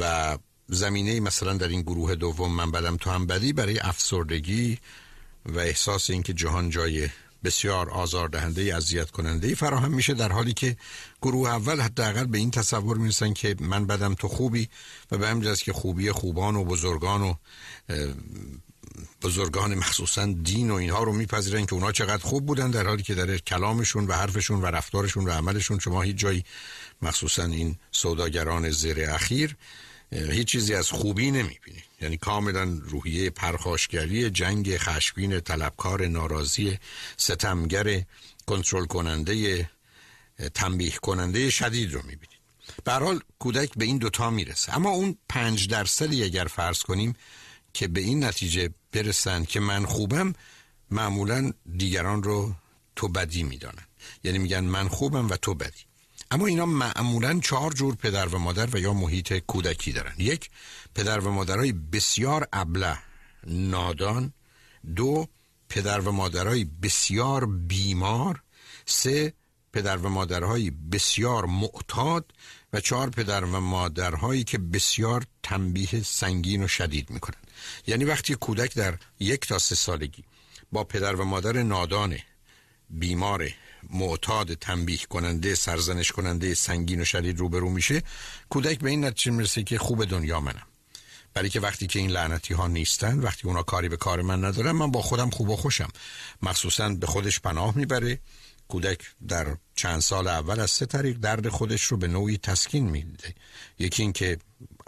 و 0.00 0.38
زمینه 0.68 1.20
مثلا 1.20 1.52
در 1.52 1.68
این 1.68 1.82
گروه 1.82 2.14
دوم 2.14 2.54
من 2.54 2.70
بدم 2.70 2.96
تو 2.96 3.10
هم 3.10 3.26
بدی 3.26 3.52
برای 3.52 3.78
افسردگی 3.78 4.78
و 5.46 5.58
احساس 5.58 6.10
اینکه 6.10 6.32
جهان 6.32 6.70
جای 6.70 7.08
بسیار 7.44 7.90
آزاردهنده 7.90 8.76
اذیت 8.76 9.10
کننده 9.10 9.54
فراهم 9.54 9.92
میشه 9.92 10.14
در 10.14 10.32
حالی 10.32 10.52
که 10.52 10.76
گروه 11.22 11.48
اول 11.48 11.80
حداقل 11.80 12.24
به 12.24 12.38
این 12.38 12.50
تصور 12.50 12.96
می‌رسن 12.96 13.32
که 13.32 13.56
من 13.60 13.86
بدم 13.86 14.14
تو 14.14 14.28
خوبی 14.28 14.68
و 15.10 15.18
به 15.18 15.28
همین 15.28 15.54
که 15.54 15.72
خوبی 15.72 16.12
خوبان 16.12 16.56
و 16.56 16.64
بزرگان 16.64 17.22
و 17.22 17.34
بزرگان 19.22 19.74
مخصوصا 19.74 20.26
دین 20.26 20.70
و 20.70 20.74
اینها 20.74 21.02
رو 21.02 21.12
میپذیرن 21.12 21.66
که 21.66 21.74
اونا 21.74 21.92
چقدر 21.92 22.22
خوب 22.22 22.46
بودن 22.46 22.70
در 22.70 22.86
حالی 22.86 23.02
که 23.02 23.14
در 23.14 23.38
کلامشون 23.38 24.06
و 24.06 24.12
حرفشون 24.12 24.60
و 24.60 24.66
رفتارشون 24.66 25.24
و 25.24 25.30
عملشون 25.30 25.78
شما 25.78 26.02
هیچ 26.02 26.16
جایی 26.16 26.44
مخصوصا 27.02 27.44
این 27.44 27.76
سوداگران 27.90 28.70
زیر 28.70 29.10
اخیر 29.10 29.56
هیچ 30.12 30.46
چیزی 30.46 30.74
از 30.74 30.90
خوبی 30.90 31.30
نمی‌بینید 31.30 31.84
یعنی 32.00 32.16
کاملا 32.16 32.78
روحیه 32.82 33.30
پرخاشگری 33.30 34.30
جنگ 34.30 34.76
خشبین 34.76 35.40
طلبکار 35.40 36.06
ناراضی 36.06 36.78
ستمگر 37.16 38.02
کنترل 38.46 38.86
کننده 38.86 39.70
تنبیه 40.54 40.90
کننده 40.90 41.50
شدید 41.50 41.92
رو 41.92 42.00
می‌بینید 42.02 42.38
به 42.84 42.92
حال 42.92 43.20
کودک 43.38 43.70
به 43.76 43.84
این 43.84 43.98
دوتا 43.98 44.30
می‌رسه. 44.30 44.76
اما 44.76 44.90
اون 44.90 45.16
پنج 45.28 45.68
درصدی 45.68 46.24
اگر 46.24 46.44
فرض 46.44 46.82
کنیم 46.82 47.14
که 47.72 47.88
به 47.88 48.00
این 48.00 48.24
نتیجه 48.24 48.70
برسن 48.92 49.44
که 49.44 49.60
من 49.60 49.86
خوبم 49.86 50.32
معمولا 50.90 51.52
دیگران 51.76 52.22
رو 52.22 52.54
تو 52.96 53.08
بدی 53.08 53.42
می‌دانن. 53.42 53.86
یعنی 54.24 54.38
میگن 54.38 54.60
من 54.60 54.88
خوبم 54.88 55.30
و 55.30 55.36
تو 55.36 55.54
بدی. 55.54 55.84
اما 56.30 56.46
اینا 56.46 56.66
معمولا 56.66 57.40
چهار 57.40 57.72
جور 57.72 57.94
پدر 57.94 58.26
و 58.26 58.38
مادر 58.38 58.76
و 58.76 58.78
یا 58.78 58.92
محیط 58.92 59.32
کودکی 59.32 59.92
دارن. 59.92 60.14
یک 60.18 60.50
پدر 60.94 61.18
و 61.18 61.30
مادرای 61.30 61.72
بسیار 61.72 62.48
ابله 62.52 62.98
نادان. 63.46 64.32
دو 64.96 65.28
پدر 65.68 66.00
و 66.00 66.12
مادرای 66.12 66.64
بسیار 66.64 67.46
بیمار. 67.46 68.42
سه 68.86 69.32
پدر 69.72 69.96
و 69.96 70.08
مادرهای 70.08 70.70
بسیار 70.70 71.44
معتاد. 71.46 72.32
و 72.72 72.80
چهار 72.80 73.10
پدر 73.10 73.44
و 73.44 73.60
مادرهایی 73.60 74.44
که 74.44 74.58
بسیار 74.58 75.24
تنبیه 75.42 76.02
سنگین 76.02 76.62
و 76.62 76.68
شدید 76.68 77.10
می‌کنن 77.10 77.40
یعنی 77.86 78.04
وقتی 78.04 78.34
کودک 78.34 78.74
در 78.74 78.98
یک 79.20 79.46
تا 79.46 79.58
سه 79.58 79.74
سالگی 79.74 80.24
با 80.72 80.84
پدر 80.84 81.14
و 81.14 81.24
مادر 81.24 81.62
نادان 81.62 82.18
بیمار 82.90 83.50
معتاد 83.90 84.54
تنبیه 84.54 84.98
کننده 84.98 85.54
سرزنش 85.54 86.12
کننده 86.12 86.54
سنگین 86.54 87.00
و 87.00 87.04
شدید 87.04 87.38
روبرو 87.38 87.70
میشه 87.70 88.02
کودک 88.50 88.78
به 88.78 88.90
این 88.90 89.04
نتیجه 89.04 89.30
می‌رسه 89.32 89.62
که 89.62 89.78
خوب 89.78 90.04
دنیا 90.04 90.40
منم. 90.40 90.66
برای 91.34 91.48
که 91.48 91.60
وقتی 91.60 91.86
که 91.86 91.98
این 91.98 92.10
لعنتی 92.10 92.54
ها 92.54 92.66
نیستن 92.66 93.18
وقتی 93.18 93.48
اونا 93.48 93.62
کاری 93.62 93.88
به 93.88 93.96
کار 93.96 94.22
من 94.22 94.44
ندارن 94.44 94.72
من 94.72 94.90
با 94.90 95.02
خودم 95.02 95.30
خوب 95.30 95.48
و 95.48 95.56
خوشم. 95.56 95.88
مخصوصا 96.42 96.88
به 96.88 97.06
خودش 97.06 97.40
پناه 97.40 97.76
می‌بره. 97.76 98.20
کودک 98.68 98.98
در 99.28 99.56
چند 99.74 100.00
سال 100.00 100.28
اول 100.28 100.60
از 100.60 100.70
سه 100.70 100.86
طریق 100.86 101.16
درد 101.16 101.48
خودش 101.48 101.82
رو 101.82 101.96
به 101.96 102.08
نوعی 102.08 102.38
تسکین 102.38 102.90
میده. 102.90 103.34
یکی 103.78 104.02
اینکه 104.02 104.38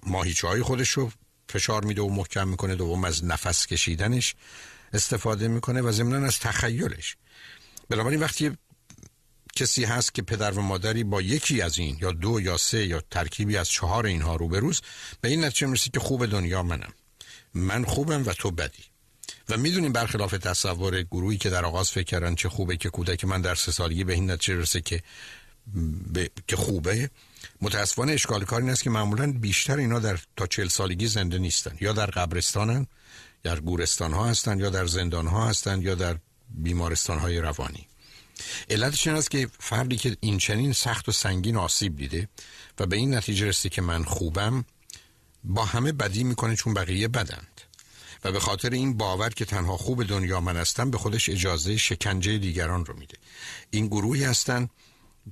ماهیچه 0.02 0.48
های 0.48 0.62
خودش 0.62 0.90
رو 0.90 1.12
فشار 1.48 1.84
میده 1.84 2.02
و 2.02 2.08
محکم 2.08 2.48
می‌کنه 2.48 2.74
دوم 2.74 3.04
از 3.04 3.24
نفس 3.24 3.66
کشیدنش 3.66 4.34
استفاده 4.92 5.48
می‌کنه 5.48 5.82
و 5.82 5.92
ضمنا 5.92 6.26
از 6.26 6.38
تخیلش. 6.38 7.16
بنابراین 7.88 8.20
وقتی 8.20 8.56
کسی 9.56 9.84
هست 9.84 10.14
که 10.14 10.22
پدر 10.22 10.50
و 10.50 10.62
مادری 10.62 11.04
با 11.04 11.22
یکی 11.22 11.62
از 11.62 11.78
این 11.78 11.98
یا 12.00 12.12
دو 12.12 12.40
یا 12.40 12.56
سه 12.56 12.86
یا 12.86 13.02
ترکیبی 13.10 13.56
از 13.56 13.68
چهار 13.68 14.06
اینها 14.06 14.36
رو 14.36 14.56
روز 14.56 14.80
به 15.20 15.28
این 15.28 15.44
نتیجه 15.44 15.66
می‌رسه 15.66 15.90
که 15.90 16.00
خوب 16.00 16.26
دنیا 16.26 16.62
منم. 16.62 16.92
من 17.54 17.84
خوبم 17.84 18.26
و 18.26 18.32
تو 18.32 18.50
بدی. 18.50 18.89
و 19.48 19.56
می‌دونیم 19.56 19.92
برخلاف 19.92 20.30
تصور 20.30 21.02
گروهی 21.02 21.38
که 21.38 21.50
در 21.50 21.64
آغاز 21.64 21.90
فکر 21.90 22.04
کردن 22.04 22.34
چه 22.34 22.48
خوبه 22.48 22.76
که 22.76 22.90
کودک 22.90 23.24
من 23.24 23.40
در 23.40 23.54
سه 23.54 23.72
سالگی 23.72 24.04
به 24.04 24.12
این 24.12 24.30
نتیجه 24.30 24.56
رسه 24.56 24.80
که 24.80 25.02
که 26.46 26.56
خوبه 26.56 27.10
متاسفانه 27.60 28.12
اشکال 28.12 28.44
کاری 28.44 28.62
این 28.62 28.72
است 28.72 28.82
که 28.82 28.90
معمولا 28.90 29.32
بیشتر 29.32 29.76
اینا 29.76 29.98
در 29.98 30.18
تا 30.36 30.46
چل 30.46 30.68
سالگی 30.68 31.06
زنده 31.06 31.38
نیستن. 31.38 31.76
یا 31.80 31.92
در 31.92 32.06
قبرستانن 32.06 32.86
یا 33.44 33.54
در 33.54 33.60
گورستان 33.60 34.12
ها 34.12 34.28
هستن 34.28 34.58
یا 34.58 34.70
در 34.70 34.86
زندان 34.86 35.26
ها 35.26 35.48
هستن 35.48 35.82
یا 35.82 35.94
در 35.94 36.16
بیمارستان 36.50 37.18
های 37.18 37.38
روانی. 37.38 37.86
علتش 38.70 39.06
این 39.06 39.16
است 39.16 39.30
که 39.30 39.48
فردی 39.58 39.96
که 39.96 40.16
این 40.20 40.38
چنین 40.38 40.72
سخت 40.72 41.08
و 41.08 41.12
سنگین 41.12 41.56
آسیب 41.56 41.96
دیده 41.96 42.28
و 42.78 42.86
به 42.86 42.96
این 42.96 43.14
نتیجه 43.14 43.46
رسیده 43.46 43.74
که 43.74 43.82
من 43.82 44.04
خوبم 44.04 44.64
با 45.44 45.64
همه 45.64 45.92
بدی 45.92 46.24
می‌کنه 46.24 46.56
چون 46.56 46.74
بقیه 46.74 47.08
بدند. 47.08 47.60
و 48.24 48.32
به 48.32 48.40
خاطر 48.40 48.70
این 48.70 48.96
باور 48.96 49.30
که 49.30 49.44
تنها 49.44 49.76
خوب 49.76 50.04
دنیا 50.04 50.40
من 50.40 50.56
هستم 50.56 50.90
به 50.90 50.98
خودش 50.98 51.28
اجازه 51.28 51.76
شکنجه 51.76 52.38
دیگران 52.38 52.84
رو 52.84 52.98
میده. 52.98 53.18
این 53.70 53.86
گروهی 53.86 54.24
هستن 54.24 54.68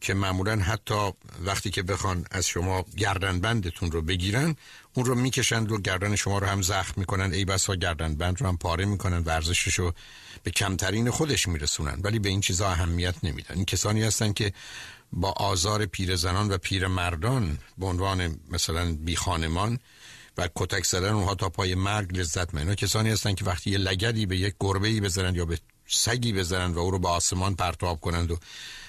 که 0.01 0.15
معمولا 0.15 0.57
حتی 0.57 1.13
وقتی 1.45 1.71
که 1.71 1.83
بخوان 1.83 2.25
از 2.31 2.47
شما 2.47 2.85
گردن 2.97 3.41
بندتون 3.41 3.93
رو 3.93 4.03
بگیرن 4.03 4.57
اون 4.95 5.07
رو 5.07 5.15
می‌کشند 5.15 5.73
و 5.73 5.79
گردن 5.79 6.17
شما 6.17 6.39
رو 6.39 6.47
هم 6.47 6.63
زخم 6.63 6.95
می‌کنن. 6.97 7.33
ای 7.33 7.45
بسا 7.45 7.75
گردن 7.75 8.15
بند 8.15 8.41
رو 8.41 8.49
هم 8.49 8.57
پاره 8.57 8.85
می‌کنن 8.85 9.19
ورزشش 9.19 9.75
رو 9.75 9.93
به 10.43 10.51
کمترین 10.51 11.11
خودش 11.11 11.49
میرسونن. 11.49 12.01
ولی 12.03 12.19
به 12.19 12.29
این 12.29 12.41
چیزا 12.41 12.69
اهمیت 12.69 13.15
نمیدن. 13.23 13.55
این 13.55 13.65
کسانی 13.65 14.03
هستن 14.03 14.33
که 14.33 14.53
با 15.13 15.31
آزار 15.31 15.87
پیرزنان 15.87 16.49
و 16.49 16.59
پیرمردان 16.59 17.59
به 17.79 17.87
عنوان 17.87 18.41
مثلا 18.51 18.93
بی 18.93 19.17
خانمان 19.17 19.79
و 20.39 20.49
کتک 20.55 20.85
زدن 20.85 21.13
اونها 21.13 21.35
تا 21.35 21.49
پای 21.49 21.75
مرگ 21.75 22.19
لذت 22.19 22.55
اینا 22.55 22.75
کسانی 22.75 23.11
هستن 23.11 23.35
که 23.35 23.45
وقتی 23.45 23.71
یه 23.71 23.79
لگدی 23.79 24.27
به 24.27 24.37
یک 24.37 24.55
گربه 24.61 24.89
ای 24.89 25.01
بزنند 25.01 25.37
یا 25.37 25.45
به 25.45 25.59
سگی 25.87 26.33
بزنند 26.33 26.77
و 26.77 26.79
او 26.79 26.91
رو 26.91 26.99
به 26.99 27.09
آسمان 27.09 27.55
پرتاب 27.55 28.01
کنند 28.01 28.31
و 28.31 28.39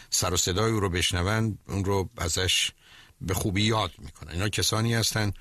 سر 0.09 0.33
و 0.33 0.37
صدای 0.37 0.71
او 0.71 0.79
رو 0.79 0.89
بشنوند 0.89 1.57
اون 1.67 1.85
رو 1.85 2.09
ازش 2.17 2.71
به 3.21 3.33
خوبی 3.33 3.63
یاد 3.63 3.91
می‌کنن. 3.97 4.31
اینا 4.31 4.49
کسانی 4.49 4.93
هستند 4.93 5.33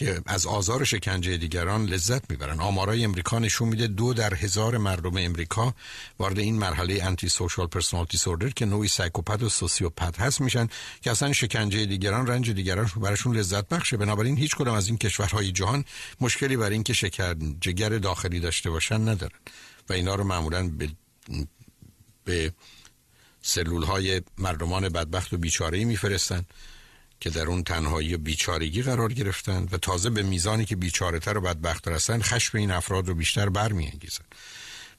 که 0.00 0.22
از 0.26 0.46
آزار 0.46 0.84
شکنجه 0.84 1.36
دیگران 1.36 1.84
لذت 1.84 2.30
می‌برن. 2.30 2.60
آمارای 2.60 3.04
امریکا 3.04 3.38
نشون 3.38 3.68
میده 3.68 3.86
دو 3.86 4.14
در 4.14 4.34
هزار 4.34 4.78
مردم 4.78 5.16
امریکا 5.16 5.74
وارد 6.18 6.38
این 6.38 6.58
مرحله 6.58 7.04
antisocial 7.04 7.66
personality 7.66 8.18
disorder 8.18 8.48
که 8.48 8.66
نوعی 8.66 8.88
psychopath 8.88 9.42
و 9.42 9.48
sociopath 9.48 10.20
هست 10.20 10.40
میشن 10.40 10.68
که 11.02 11.10
اصلا 11.10 11.32
شکنجه 11.32 11.86
دیگران 11.86 12.26
رنج 12.26 12.50
دیگران 12.50 12.90
براشون 12.96 13.36
لذت 13.36 13.68
بخشه. 13.68 13.96
بنابراین 13.96 14.36
هیچ 14.36 14.56
کدام 14.56 14.74
از 14.74 14.88
این 14.88 14.98
کشورهای 14.98 15.52
جهان 15.52 15.84
مشکلی 16.20 16.56
برای 16.56 16.72
اینکه 16.72 16.92
شکنجه‌گر 16.92 17.88
داخلی 17.88 18.40
داشته 18.40 18.70
باشن 18.70 19.08
ندارن. 19.08 19.38
و 19.88 19.92
اینا 19.92 20.14
رو 20.14 20.24
معمولا 20.24 20.68
به 20.68 20.88
به 22.24 22.52
سلول 23.42 23.82
های 23.82 24.22
مردمان 24.38 24.88
بدبخت 24.88 25.32
و 25.32 25.36
بیچاره 25.36 25.84
میفرستن. 25.84 26.44
که 27.20 27.30
در 27.30 27.46
اون 27.46 27.62
تنهایی 27.62 28.14
و 28.14 28.18
بیچارگی 28.18 28.82
قرار 28.82 29.12
گرفتن 29.12 29.68
و 29.72 29.78
تازه 29.78 30.10
به 30.10 30.22
میزانی 30.22 30.64
که 30.64 30.76
بیچارهتر 30.76 31.38
و 31.38 31.40
بدبختتر 31.40 31.92
هستن 31.92 32.22
خشم 32.22 32.58
این 32.58 32.70
افراد 32.70 33.08
رو 33.08 33.14
بیشتر 33.14 33.48
برمیانگیزن. 33.48 34.24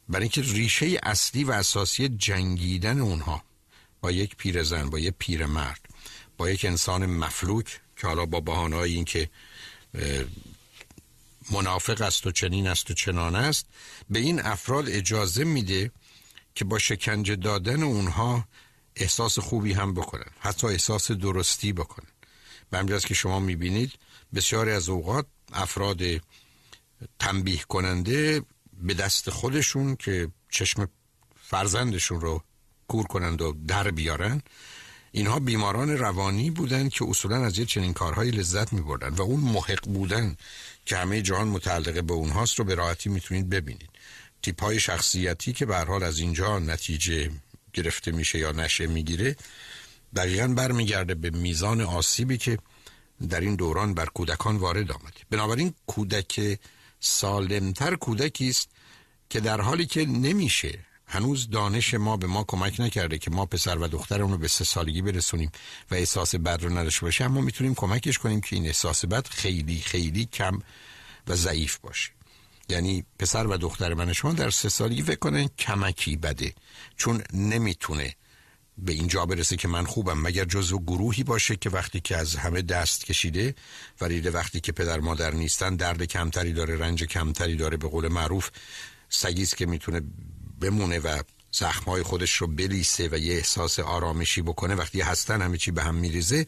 برای 0.09 0.23
اینکه 0.23 0.41
ریشه 0.41 0.99
اصلی 1.03 1.43
و 1.43 1.51
اساسی 1.51 2.09
جنگیدن 2.09 2.99
اونها 2.99 3.43
با 4.01 4.11
یک 4.11 4.35
پیرزن 4.35 4.89
با 4.89 4.99
یک 4.99 5.13
پیرمرد 5.19 5.79
با 6.37 6.49
یک 6.49 6.65
انسان 6.65 7.05
مفلوک 7.05 7.81
که 7.97 8.07
حالا 8.07 8.25
با 8.25 8.39
بهانه‌ای 8.39 8.93
این 8.93 9.05
که 9.05 9.29
منافق 11.51 12.01
است 12.01 12.27
و 12.27 12.31
چنین 12.31 12.67
است 12.67 12.91
و 12.91 12.93
چنان 12.93 13.35
است 13.35 13.65
به 14.09 14.19
این 14.19 14.39
افراد 14.39 14.89
اجازه 14.89 15.43
میده 15.43 15.91
که 16.55 16.65
با 16.65 16.79
شکنجه 16.79 17.35
دادن 17.35 17.83
اونها 17.83 18.47
احساس 18.95 19.39
خوبی 19.39 19.73
هم 19.73 19.93
بکنن 19.93 20.31
حتی 20.39 20.67
احساس 20.67 21.11
درستی 21.11 21.73
بکنن. 21.73 22.10
به 22.71 22.99
که 22.99 23.13
شما 23.13 23.39
می‌بینید 23.39 23.91
بسیاری 24.35 24.71
از 24.71 24.89
اوقات 24.89 25.25
افراد 25.53 26.01
تنبیه 27.19 27.59
کننده 27.69 28.41
به 28.83 28.93
دست 28.93 29.29
خودشون 29.29 29.95
که 29.95 30.27
چشم 30.49 30.87
فرزندشون 31.41 32.21
رو 32.21 32.43
کور 32.87 33.05
کنند 33.05 33.41
و 33.41 33.55
در 33.67 33.91
بیارن 33.91 34.41
اینها 35.11 35.39
بیماران 35.39 35.97
روانی 35.97 36.51
بودن 36.51 36.89
که 36.89 37.05
اصولا 37.09 37.45
از 37.45 37.59
یه 37.59 37.65
چنین 37.65 37.93
کارهایی 37.93 38.31
لذت 38.31 38.73
می 38.73 38.81
بردن 38.81 39.09
و 39.09 39.21
اون 39.21 39.39
محق 39.39 39.85
بودن 39.85 40.37
که 40.85 40.97
همه 40.97 41.21
جهان 41.21 41.47
متعلقه 41.47 42.01
به 42.01 42.13
اونهاست 42.13 42.59
رو 42.59 42.65
به 42.65 42.75
راحتی 42.75 43.09
می‌تونید 43.09 43.49
ببینید. 43.49 43.89
تیپ 44.41 44.63
های 44.63 44.79
شخصیتی 44.79 45.53
که 45.53 45.65
به 45.65 45.77
حال 45.77 46.03
از 46.03 46.19
اینجا 46.19 46.59
نتیجه 46.59 47.31
گرفته 47.73 48.11
میشه 48.11 48.39
یا 48.39 48.51
نشه 48.51 48.87
می‌گیره 48.87 49.35
دقیقا 50.15 50.47
برمیگرده 50.47 51.15
به 51.15 51.29
میزان 51.29 51.81
آسیبی 51.81 52.37
که 52.37 52.57
در 53.29 53.39
این 53.39 53.55
دوران 53.55 53.93
بر 53.93 54.05
کودکان 54.05 54.57
وارد 54.57 54.91
آمده 54.91 55.19
بنابراین 55.29 55.73
کودک 55.87 56.59
سالمتر 56.99 57.95
کودکی 57.95 58.49
است 58.49 58.69
که 59.29 59.39
در 59.39 59.61
حالی 59.61 59.85
که 59.85 60.05
نمیشه 60.05 60.79
هنوز 61.05 61.49
دانش 61.49 61.93
ما 61.93 62.17
به 62.17 62.27
ما 62.27 62.43
کمک 62.43 62.79
نکرده 62.79 63.17
که 63.17 63.31
ما 63.31 63.45
پسر 63.45 63.77
و 63.77 63.87
دخترمون 63.87 64.31
رو 64.31 64.37
به 64.37 64.47
سه 64.47 64.63
سالگی 64.63 65.01
برسونیم 65.01 65.51
و 65.91 65.95
احساس 65.95 66.35
بد 66.35 66.63
رو 66.63 66.77
نداشته 66.77 67.01
باشه 67.05 67.25
اما 67.25 67.41
می‌تونیم 67.41 67.75
کمکش 67.75 68.17
کنیم 68.17 68.41
که 68.41 68.55
این 68.55 68.65
احساس 68.65 69.05
بد 69.05 69.27
خیلی 69.27 69.79
خیلی 69.79 70.25
کم 70.25 70.59
و 71.27 71.35
ضعیف 71.35 71.77
باشه. 71.77 72.11
یعنی 72.69 73.05
پسر 73.19 73.47
و 73.47 73.57
دختر 73.57 73.93
من 73.93 74.13
شما 74.13 74.33
در 74.33 74.49
سه 74.49 74.69
سالگی 74.69 75.01
فکر 75.01 75.19
کنن 75.19 75.47
کمکی 75.47 76.15
بده 76.15 76.53
چون 76.97 77.23
نمی‌تونه 77.33 78.15
به 78.81 78.91
اینجا 78.91 79.25
برسه 79.25 79.55
که 79.55 79.67
من 79.67 79.85
خوبم 79.85 80.21
مگر 80.21 80.45
جزو 80.45 80.79
گروهی 80.79 81.23
باشه 81.23 81.55
که 81.55 81.69
وقتی 81.69 81.99
که 81.99 82.17
از 82.17 82.35
همه 82.35 82.61
دست 82.61 83.05
کشیده 83.05 83.55
و 84.01 84.05
وقتی 84.05 84.59
که 84.59 84.71
پدر 84.71 84.99
مادر 84.99 85.31
نیستن 85.31 85.75
درد 85.75 86.03
کمتری 86.03 86.53
داره 86.53 86.77
رنج 86.77 87.03
کمتری 87.03 87.55
داره 87.55 87.77
به 87.77 87.87
قول 87.87 88.07
معروف 88.07 88.49
سگیست 89.09 89.57
که 89.57 89.65
می‌تونه 89.65 90.01
بمونه 90.61 90.99
و 90.99 91.21
زخمهای 91.51 92.03
خودش 92.03 92.33
رو 92.33 92.47
بلیسه 92.47 93.09
و 93.11 93.17
یه 93.17 93.33
احساس 93.33 93.79
آرامشی 93.79 94.41
بکنه. 94.41 94.75
وقتی 94.75 95.01
هستن 95.01 95.41
همه 95.41 95.57
چی 95.57 95.71
به 95.71 95.83
هم 95.83 95.95
میریزه. 95.95 96.45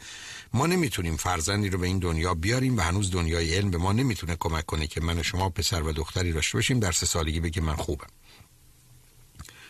ما 0.54 0.68
نمی‌تونیم 0.68 1.18
فرزندی 1.18 1.70
رو 1.70 1.78
به 1.78 1.88
این 1.88 2.00
دنیا 2.00 2.34
بیاریم 2.34 2.78
و 2.78 2.82
هنوز 2.82 3.12
دنیای 3.12 3.56
علم 3.56 3.72
به 3.72 3.78
ما 3.78 3.94
نمی‌تونه 3.94 4.36
کمک 4.40 4.66
کنه 4.66 4.88
که 4.88 5.02
من 5.02 5.20
و 5.20 5.24
شما 5.24 5.50
پسر 5.50 5.82
و 5.82 5.92
دختری 5.92 6.34
داشته 6.34 6.58
باشیم. 6.58 6.80
در 6.80 6.92
سه 6.92 7.06
سالگی 7.06 7.40
بگه 7.40 7.62
من 7.62 7.76
خوبم. 7.76 8.08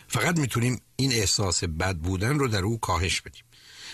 فقط 0.08 0.38
می‌تونیم 0.38 0.80
این 0.96 1.12
احساس 1.12 1.64
بد 1.64 1.96
بودن 1.96 2.38
رو 2.38 2.48
در 2.48 2.62
او 2.62 2.80
کاهش 2.80 3.20
بدیم. 3.20 3.44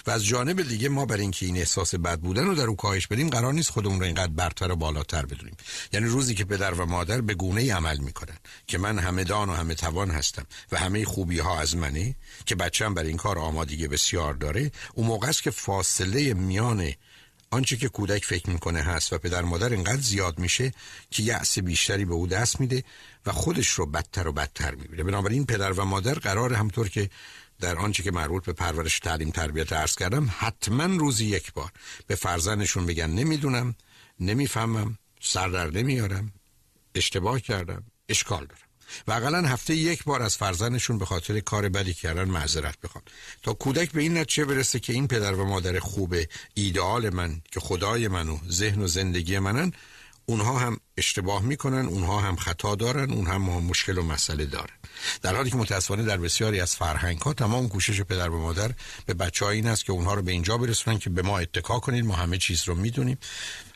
و 0.06 0.10
از 0.10 0.24
جانب 0.24 0.62
دیگه 0.62 0.88
ما 0.88 1.06
برای 1.06 1.22
اینکه 1.22 1.46
این 1.46 1.56
احساس 1.56 1.94
بد 1.94 2.18
بودن 2.18 2.46
رو 2.46 2.54
در 2.54 2.64
او 2.64 2.76
کاهش 2.76 3.06
بدیم 3.06 3.28
قرار 3.28 3.52
نیست 3.52 3.70
خودمون 3.70 4.00
رو 4.00 4.06
اینقدر 4.06 4.32
برتر 4.32 4.72
و 4.72 4.76
بالاتر 4.76 5.26
بدونیم. 5.26 5.56
یعنی 5.92 6.06
روزی 6.06 6.34
که 6.34 6.44
پدر 6.44 6.74
و 6.74 6.86
مادر 6.86 7.20
به 7.20 7.34
گونه 7.34 7.74
عمل 7.74 7.98
می‌کنن 7.98 8.36
که 8.66 8.78
من 8.78 8.98
همه 8.98 9.24
دان 9.24 9.48
و 9.48 9.52
همه 9.52 9.74
توان 9.74 10.10
هستم 10.10 10.46
و 10.72 10.78
همه 10.78 11.04
خوبی 11.04 11.38
ها 11.38 11.60
از 11.60 11.76
منه 11.76 12.14
که 12.46 12.54
بچم 12.54 12.94
برای 12.94 13.08
این 13.08 13.16
کار 13.16 13.38
آمادگی 13.38 13.88
بسیار 13.88 14.34
داره 14.34 14.70
اون 14.94 15.06
موقع 15.06 15.28
است 15.28 15.42
که 15.42 15.50
فاصله 15.50 16.34
میان 16.34 16.92
آنچه 17.52 17.76
که 17.76 17.88
کودک 17.88 18.24
فکر 18.24 18.50
می‌کنه 18.50 18.82
هست 18.82 19.12
و 19.12 19.18
پدر 19.18 19.42
مادر 19.42 19.68
اینقدر 19.68 20.00
زیاد 20.00 20.38
میشه 20.38 20.72
که 21.10 21.22
یأس 21.22 21.58
بیشتری 21.58 22.04
به 22.04 22.14
او 22.14 22.26
دست 22.26 22.60
میده 22.60 22.84
و 23.26 23.32
خودش 23.32 23.68
رو 23.68 23.86
بدتر 23.86 24.28
و 24.28 24.32
بدتر 24.32 24.74
می‌بینه. 24.74 25.02
بنابراین 25.02 25.46
پدر 25.46 25.72
و 25.72 25.84
مادر 25.84 26.14
قرار 26.14 26.54
همطور 26.54 26.88
که 26.88 27.10
در 27.60 27.76
آنچه 27.76 28.02
که 28.02 28.10
مربوط 28.10 28.44
به 28.44 28.52
پرورش 28.52 28.98
تعلیم 28.98 29.30
تربیت 29.30 29.72
عرض 29.72 29.96
کردم 29.96 30.34
حتما 30.38 30.84
روزی 30.84 31.26
یک 31.26 31.52
بار 31.52 31.70
به 32.06 32.14
فرزندشون 32.14 32.86
بگن 32.86 33.10
نمی‌دونم 33.10 33.74
نمی‌فهمم 34.20 34.98
سر 35.20 35.48
در 35.48 35.70
نمیارم 35.70 36.32
اشتباه 36.94 37.40
کردم 37.40 37.84
اشکال 38.08 38.46
دارم. 38.46 38.69
و 39.06 39.12
اقلا 39.12 39.48
هفته 39.48 39.74
یک 39.74 40.04
بار 40.04 40.22
از 40.22 40.36
فرزندشون 40.36 40.98
به 40.98 41.04
خاطر 41.04 41.40
کار 41.40 41.68
بدی 41.68 41.94
کردن 41.94 42.24
معذرت 42.24 42.80
بخوان. 42.80 43.04
تا 43.42 43.52
کودک 43.52 43.92
به 43.92 44.02
این 44.02 44.18
نتیجه 44.18 44.44
برسه 44.44 44.80
که 44.80 44.92
این 44.92 45.08
پدر 45.08 45.34
و 45.34 45.44
مادر 45.44 45.78
خوب 45.78 46.16
ایدئال 46.54 47.14
من 47.14 47.40
که 47.50 47.60
خدای 47.60 48.08
من 48.08 48.28
و 48.28 48.38
ذهن 48.50 48.82
و 48.82 48.86
زندگی 48.86 49.38
منن 49.38 49.72
اونها 50.30 50.58
هم 50.58 50.76
اشتباه 50.96 51.42
می‌کنن 51.42 51.86
اونها 51.86 52.20
هم 52.20 52.36
خطا 52.36 52.74
دارن 52.74 53.10
اون 53.10 53.26
هم 53.26 53.42
مشکل 53.42 53.98
و 53.98 54.02
مسئله 54.02 54.46
دارن 54.46 54.74
در 55.22 55.36
حالی 55.36 55.50
که 55.50 55.56
متاسفانه 55.56 56.02
در 56.02 56.16
بسیاری 56.16 56.60
از 56.60 56.76
فرهنگ 56.76 57.18
ها 57.18 57.32
تمام 57.32 57.68
کوشش 57.68 58.00
پدر 58.00 58.30
و 58.30 58.38
مادر 58.38 58.70
به 59.06 59.14
بچه 59.14 59.44
ها 59.44 59.50
این 59.50 59.66
است 59.66 59.84
که 59.84 59.92
اونها 59.92 60.14
رو 60.14 60.22
به 60.22 60.32
اینجا 60.32 60.58
برسونن 60.58 60.98
که 60.98 61.10
به 61.10 61.22
ما 61.22 61.38
اتکا 61.38 61.78
کنید. 61.78 62.04
ما 62.04 62.14
همه 62.14 62.38
چیز 62.38 62.68
رو 62.68 62.74
می‌دونیم. 62.74 63.18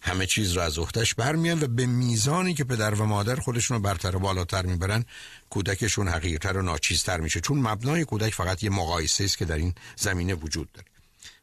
همه 0.02 0.26
چیز 0.26 0.52
رو 0.52 0.62
از 0.62 0.78
اختش 0.78 1.14
برمیان 1.14 1.62
و 1.62 1.66
به 1.66 1.86
میزانی 1.86 2.54
که 2.54 2.64
پدر 2.64 2.94
و 2.94 3.04
مادر 3.04 3.36
خودشون 3.36 3.76
رو 3.76 3.82
برتر 3.82 4.16
و 4.16 4.18
بالاتر 4.18 4.66
می‌برن 4.66 5.04
کودکشون 5.50 6.08
حقیقتر 6.08 6.56
و 6.56 6.62
ناچیزتر 6.62 7.20
میشه. 7.20 7.40
چون 7.40 7.58
مبنای 7.58 8.04
کودک 8.04 8.34
فقط 8.34 8.62
یه 8.62 8.70
مقایسه 8.70 9.24
است 9.24 9.38
که 9.38 9.44
در 9.44 9.56
این 9.56 9.74
زمینه 9.96 10.34
وجود 10.34 10.72
داره. 10.72 10.93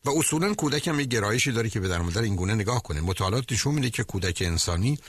و 0.06 0.10
اصولا 0.10 0.54
کودک 0.54 0.88
هم 0.88 1.00
یه 1.00 1.06
گرایشی 1.06 1.52
داره 1.52 1.70
که 1.70 1.80
به 1.80 1.88
در 1.88 2.02
مادر 2.02 2.22
این 2.22 2.36
گونه 2.36 2.54
نگاه 2.54 2.84
کنه. 2.84 3.02
مطالعات 3.02 3.52
نشون 3.52 3.74
میده 3.74 3.90
که 3.90 4.04
کودک 4.04 4.44
انسانی 4.46 5.00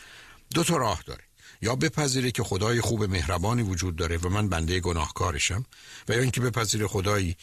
دو 0.54 0.64
تا 0.64 0.76
راه 0.76 1.02
داره. 1.06 1.24
یا 1.62 1.76
بپذیره 1.76 2.30
که 2.30 2.42
خدای 2.42 2.80
خوب 2.80 3.04
مهربانی 3.04 3.62
وجود 3.62 3.96
داره 3.96 4.18
و 4.18 4.28
من 4.28 4.48
بنده 4.48 4.80
گناهکارشم 4.80 5.64
و 6.08 6.12
یا 6.12 6.20
اینکه 6.20 6.40
بپذیره 6.40 6.86
خدایی 6.86 7.36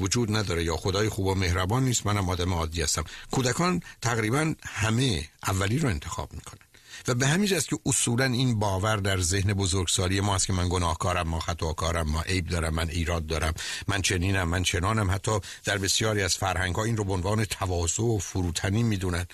وجود 0.00 0.36
نداره 0.36 0.64
یا 0.64 0.76
خدای 0.76 1.08
خوب 1.08 1.26
و 1.26 1.34
مهربان 1.34 1.84
نیست 1.84 2.06
منم 2.06 2.28
آدم 2.28 2.52
عادی 2.52 2.82
هستم. 2.82 3.04
کودکان 3.30 3.82
تقریبا 4.02 4.54
همه 4.62 5.28
اولی 5.46 5.78
رو 5.78 5.88
انتخاب 5.88 6.32
می‌کنن. 6.32 6.60
و 7.08 7.14
به 7.14 7.26
همین 7.26 7.54
است 7.54 7.68
که 7.68 7.78
اصولا 7.86 8.24
این 8.24 8.58
باور 8.58 8.96
در 8.96 9.20
ذهن 9.20 9.52
بزرگسالی 9.52 10.20
ما 10.20 10.34
است 10.34 10.46
که 10.46 10.52
من 10.52 10.68
گناهکارم 10.68 11.28
ما 11.28 11.40
خطاکارم 11.40 12.10
ما 12.10 12.22
عیب 12.22 12.48
دارم 12.48 12.74
من 12.74 12.88
ایراد 12.88 13.26
دارم 13.26 13.54
من 13.88 14.02
چنینم 14.02 14.48
من 14.48 14.62
چنانم. 14.62 15.10
حتی 15.10 15.40
در 15.64 15.78
بسیاری 15.78 16.22
از 16.22 16.36
فرهنگ 16.36 16.74
ها 16.74 16.84
این 16.84 16.96
رو 16.96 17.04
به 17.04 17.12
عنوان 17.12 17.44
تواضع 17.44 18.02
و 18.02 18.18
فروتنی 18.18 18.82
می‌دونن. 18.82 19.26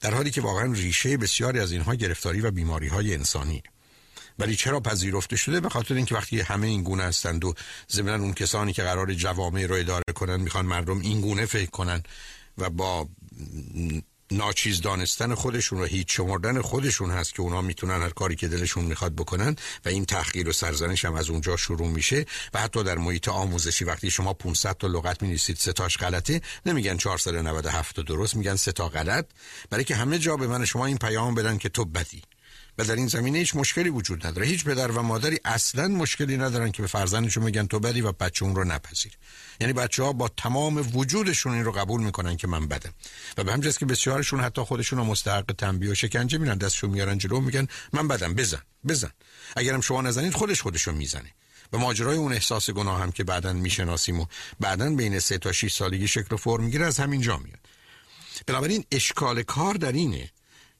در 0.00 0.14
حالی 0.14 0.30
که 0.30 0.40
واقعا 0.40 0.72
ریشه 0.72 1.16
بسیاری 1.16 1.60
از 1.60 1.72
اینها 1.72 1.94
گرفتاری 1.94 2.40
و 2.40 2.50
بیماری 2.50 2.88
های 2.88 3.14
انسانی. 3.14 3.62
ولی 4.38 4.56
چرا 4.56 4.80
پذیرفته 4.80 5.36
شده؟ 5.36 5.60
به 5.60 5.68
خاطر 5.68 5.94
اینکه 5.94 6.14
وقتی 6.14 6.40
همه 6.40 6.66
این 6.66 6.82
گونه 6.82 7.02
هستند 7.02 7.44
و 7.44 7.54
ضمن 7.90 8.20
اون 8.20 8.32
کسانی 8.32 8.72
که 8.72 8.82
قرار 8.82 9.14
جوامع 9.14 9.66
رو 9.66 9.74
اداره 9.74 10.04
کنن 10.14 10.36
می‌خوان 10.36 10.66
مردم 10.66 11.00
این 11.00 11.20
گونه 11.20 11.46
فکر 11.46 11.70
کنن 11.70 12.02
و 12.58 12.70
با 12.70 13.08
ناچیز 14.30 14.80
دانستن 14.80 15.34
خودشون 15.34 15.80
و 15.80 15.84
هیچ 15.84 16.16
شمردن 16.16 16.60
خودشون 16.60 17.10
هست 17.10 17.34
که 17.34 17.42
اونا 17.42 17.60
می‌تونن 17.60 18.02
هر 18.02 18.10
کاری 18.10 18.36
که 18.36 18.48
دلشون 18.48 18.84
می‌خواد 18.84 19.12
بکنن 19.12 19.56
و 19.84 19.88
این 19.88 20.04
تحقیر 20.04 20.48
و 20.48 20.52
سرزنش 20.52 21.04
هم 21.04 21.14
از 21.14 21.30
اونجا 21.30 21.56
شروع 21.56 21.88
میشه 21.88 22.26
و 22.54 22.60
حتی 22.60 22.84
در 22.84 22.98
محیط 22.98 23.28
آموزشی 23.28 23.84
وقتی 23.84 24.10
شما 24.10 24.32
500 24.32 24.76
تا 24.76 24.86
لغت 24.86 25.22
می‌نویسید 25.22 25.56
سه 25.56 25.72
تاش 25.72 25.96
غلطه 25.96 26.40
نمیگن 26.66 26.96
497 26.96 27.96
تا 27.96 28.02
درست 28.02 28.36
میگن 28.36 28.56
سه 28.56 28.72
تا 28.72 28.88
غلط. 28.88 29.26
برای 29.70 29.84
که 29.84 29.96
همه 29.96 30.18
جا 30.18 30.36
به 30.36 30.46
من 30.46 30.64
شما 30.64 30.86
این 30.86 30.98
پیام 30.98 31.34
بدن 31.34 31.58
که 31.58 31.68
تو 31.68 31.84
بدی. 31.84 32.22
و 32.78 32.84
در 32.84 32.94
این 32.96 33.08
زمینه 33.08 33.38
هیچ 33.38 33.56
مشکلی 33.56 33.88
وجود 33.88 34.26
نداره. 34.26 34.46
هیچ 34.46 34.64
پدر 34.64 34.90
و 34.90 35.02
مادری 35.02 35.40
اصلا 35.44 35.88
مشکلی 35.88 36.36
ندارن 36.36 36.70
که 36.72 36.82
به 36.82 36.88
فرزندشون 36.88 37.44
میگن 37.44 37.66
تو 37.66 37.80
بدی 37.80 38.00
و 38.00 38.12
بچه 38.12 38.44
اون 38.44 38.54
رو 38.54 38.64
نپذیر. 38.64 39.12
یعنی 39.60 39.72
بچه 39.72 40.02
ها 40.02 40.12
با 40.12 40.28
تمام 40.28 40.96
وجودشون 40.96 41.52
این 41.52 41.64
رو 41.64 41.72
قبول 41.72 42.02
می‌کنن 42.02 42.36
که 42.36 42.46
من 42.46 42.68
بدم. 42.68 42.94
و 43.38 43.44
به 43.44 43.52
همجاست 43.52 43.78
که 43.78 43.86
بسیارشون 43.86 44.40
حتی 44.40 44.62
خودشون 44.62 44.98
رو 44.98 45.04
مستحق 45.04 45.54
تنبیه 45.58 45.90
و 45.90 45.94
شکنجه 45.94 46.38
میرن 46.38 46.58
دستشون 46.58 46.90
میارن 46.90 47.18
جلو 47.18 47.40
میگن 47.40 47.66
من 47.92 48.08
بدم 48.08 48.34
بزن 48.34 48.62
بزن. 48.88 49.10
اگرم 49.56 49.80
شما 49.80 50.02
نزنید 50.02 50.34
خودش 50.34 50.62
خودشو 50.62 50.92
می‌زنه. 50.92 51.32
و 51.72 51.78
ماجرای 51.78 52.16
اون 52.16 52.32
احساس 52.32 52.70
گناه 52.70 53.00
هم 53.02 53.12
که 53.12 53.24
بعدا 53.24 53.52
می‌شناسیم 53.52 54.20
و 54.20 54.26
بعدا 54.60 54.90
بین 54.90 55.18
سه 55.18 55.38
تا 55.38 55.52
6 55.52 55.72
سالگی 55.72 56.08
شکل 56.08 56.34
و 56.34 56.36
فرم 56.36 56.64
می‌گیره 56.64 56.86
از 56.86 56.98
همین 56.98 57.20
جا 57.20 57.36
میاد. 57.36 57.58
بنابراین 58.46 58.84
اشکال 58.90 59.42
کار 59.42 59.74
در 59.74 59.92
اینه 59.92 60.30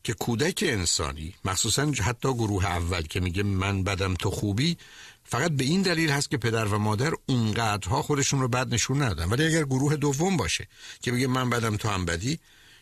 که 0.03 0.15
کودک 0.15 0.65
انسانی 0.67 1.35
مخصوصا 1.45 1.93
حتی 2.03 2.35
گروه 2.35 2.67
اول 2.67 3.03
که 3.03 3.21
میگه 3.21 3.43
من 3.43 3.85
بدم 3.85 4.15
تو 4.15 4.31
خوبی 4.31 4.77
فقط 5.25 5.51
به 5.51 5.65
این 5.65 5.83
دلیل 5.83 6.11
هست 6.11 6.31
که 6.31 6.37
پدر 6.37 6.65
و 6.65 6.79
مادر 6.79 7.13
اونقدرها 7.27 8.03
خودشون 8.03 8.41
رو 8.41 8.49
بد 8.49 8.75
نشون 8.75 9.03
ندن 9.03 9.29
ولی 9.29 9.47
اگر 9.47 9.65
گروه 9.65 9.97
دوم 9.97 10.37
باشه 10.37 10.69
که 11.03 11.13
بگه 11.13 11.27
من 11.27 11.51
بدم 11.51 11.77
تو 11.77 11.89
هم 11.89 12.05
بدی 12.05 12.39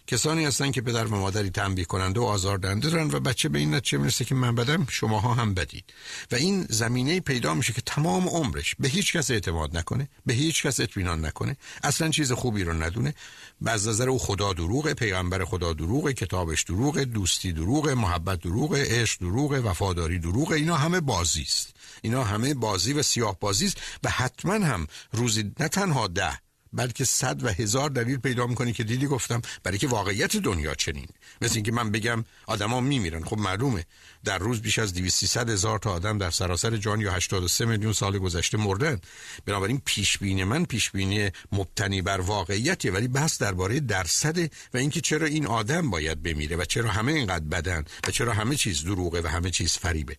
کسانی 0.09 0.45
هستن 0.45 0.71
که 0.71 0.81
پدر 0.81 1.05
و 1.05 1.17
مادری 1.17 1.51
تنبیه 1.51 1.85
کننده 1.85 2.21
و 2.21 2.25
آزاردهنده 2.25 2.91
دارن 2.91 3.11
و 3.11 3.21
بچه 3.21 3.49
به 3.49 3.59
این 3.59 3.75
نتیجه 3.75 3.99
می‌رسه 3.99 4.25
که 4.25 4.35
من 4.35 4.55
بدم 4.55 4.87
شماها 4.91 5.35
هم 5.35 5.55
بدید. 5.55 5.85
و 6.33 6.35
این 6.35 6.67
زمینه 6.71 7.21
پیدا 7.21 7.55
میشه 7.55 7.73
که 7.73 7.81
تمام 7.81 8.29
عمرش 8.29 8.75
به 8.79 8.89
هیچ 8.89 9.17
کس 9.17 9.31
اعتماد 9.31 9.77
نکنه 9.77 10.09
به 10.27 10.35
هیچ 10.35 10.67
کس 10.67 10.81
اطمینان 10.81 11.27
نکنه 11.27 11.57
اصلا 11.83 12.09
چیز 12.09 12.33
خوبی 12.33 12.65
رو 12.65 12.73
ندونه. 12.73 13.15
و 13.61 13.69
از 13.69 13.89
نظر 13.89 14.09
او 14.09 14.19
خدا 14.19 14.53
دروغه 14.53 14.95
پیغمبر 14.95 15.45
خدا 15.45 15.73
دروغه 15.73 16.13
کتابش 16.13 16.63
دروغه 16.63 17.05
دوستی 17.05 17.53
دروغه 17.53 17.95
محبت 17.95 18.41
دروغه 18.41 18.85
عشق 18.85 19.21
دروغه 19.21 19.61
وفاداری 19.61 20.19
دروغه. 20.19 20.57
اینا 20.57 20.77
همه 20.77 21.01
بازی 21.01 21.43
است 21.43 21.75
اینا 22.03 22.25
همه 22.25 22.55
بازی 22.55 22.93
و 22.93 23.03
سیاه 23.03 23.37
بازی 23.41 23.67
است 23.67 23.77
و 24.05 24.11
حتما 24.11 24.55
هم 24.55 24.87
روزی 25.13 25.53
نه 25.61 25.69
تنها 25.69 26.07
ده 26.07 26.48
بلکه 26.73 27.05
صد 27.05 27.45
و 27.45 27.49
هزار 27.49 27.91
دلیل 27.91 28.17
پیدا 28.17 28.47
می‌کنی 28.47 28.73
که 28.73 28.85
دیدی 28.85 29.07
گفتم 29.07 29.43
برای 29.63 29.79
که 29.79 29.89
واقعیت 29.89 30.37
دنیا 30.37 30.75
چنین. 30.75 31.09
مثل 31.43 31.55
اینکه 31.55 31.73
من 31.73 31.91
بگم 31.91 32.25
آدما 32.47 32.81
میمیرن. 32.81 33.25
خب 33.25 33.39
معلومه. 33.39 33.85
در 34.25 34.39
روز 34.39 34.61
بیش 34.61 34.79
از 34.79 34.95
200 34.95 35.37
هزار 35.37 35.79
تا 35.79 35.93
آدم 35.93 36.19
در 36.19 36.31
سراسر 36.31 36.77
جان 36.77 37.01
یا 37.01 37.13
83 37.13 37.65
میلیون 37.65 37.93
سال 37.93 38.19
گذشته 38.19 38.59
مردن. 38.59 39.01
بنابراین 39.47 39.83
پیش 39.85 40.19
بینی 40.19 40.45
من 40.45 40.65
پیش 40.65 40.91
بینی 40.91 41.31
مبتنی 41.53 42.03
بر 42.03 42.21
واقعیتیه 42.21 42.93
ولی 42.93 43.09
بحث 43.09 43.39
درباره 43.39 43.81
درصد 43.81 44.39
و 44.75 44.77
اینکه 44.77 45.01
چرا 45.01 45.27
این 45.27 45.47
آدم 45.47 45.91
باید 45.91 46.23
بمیره 46.23 46.57
و 46.57 46.65
چرا 46.65 46.91
همه 46.91 47.13
اینقدر 47.13 47.45
بدن 47.45 47.85
و 48.07 48.11
چرا 48.11 48.33
همه 48.33 48.57
چیز 48.57 48.85
دروغه 48.85 49.21
و 49.21 49.27
همه 49.27 49.51
چیز 49.51 49.73
فریبه. 49.73 50.17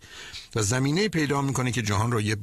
و 0.55 0.61
زمینه 0.61 1.07
پیدا 1.07 1.41
می‌کنه 1.41 1.71
که 1.71 1.81
جهان 1.81 2.11
رو 2.11 2.21
یه 2.21 2.35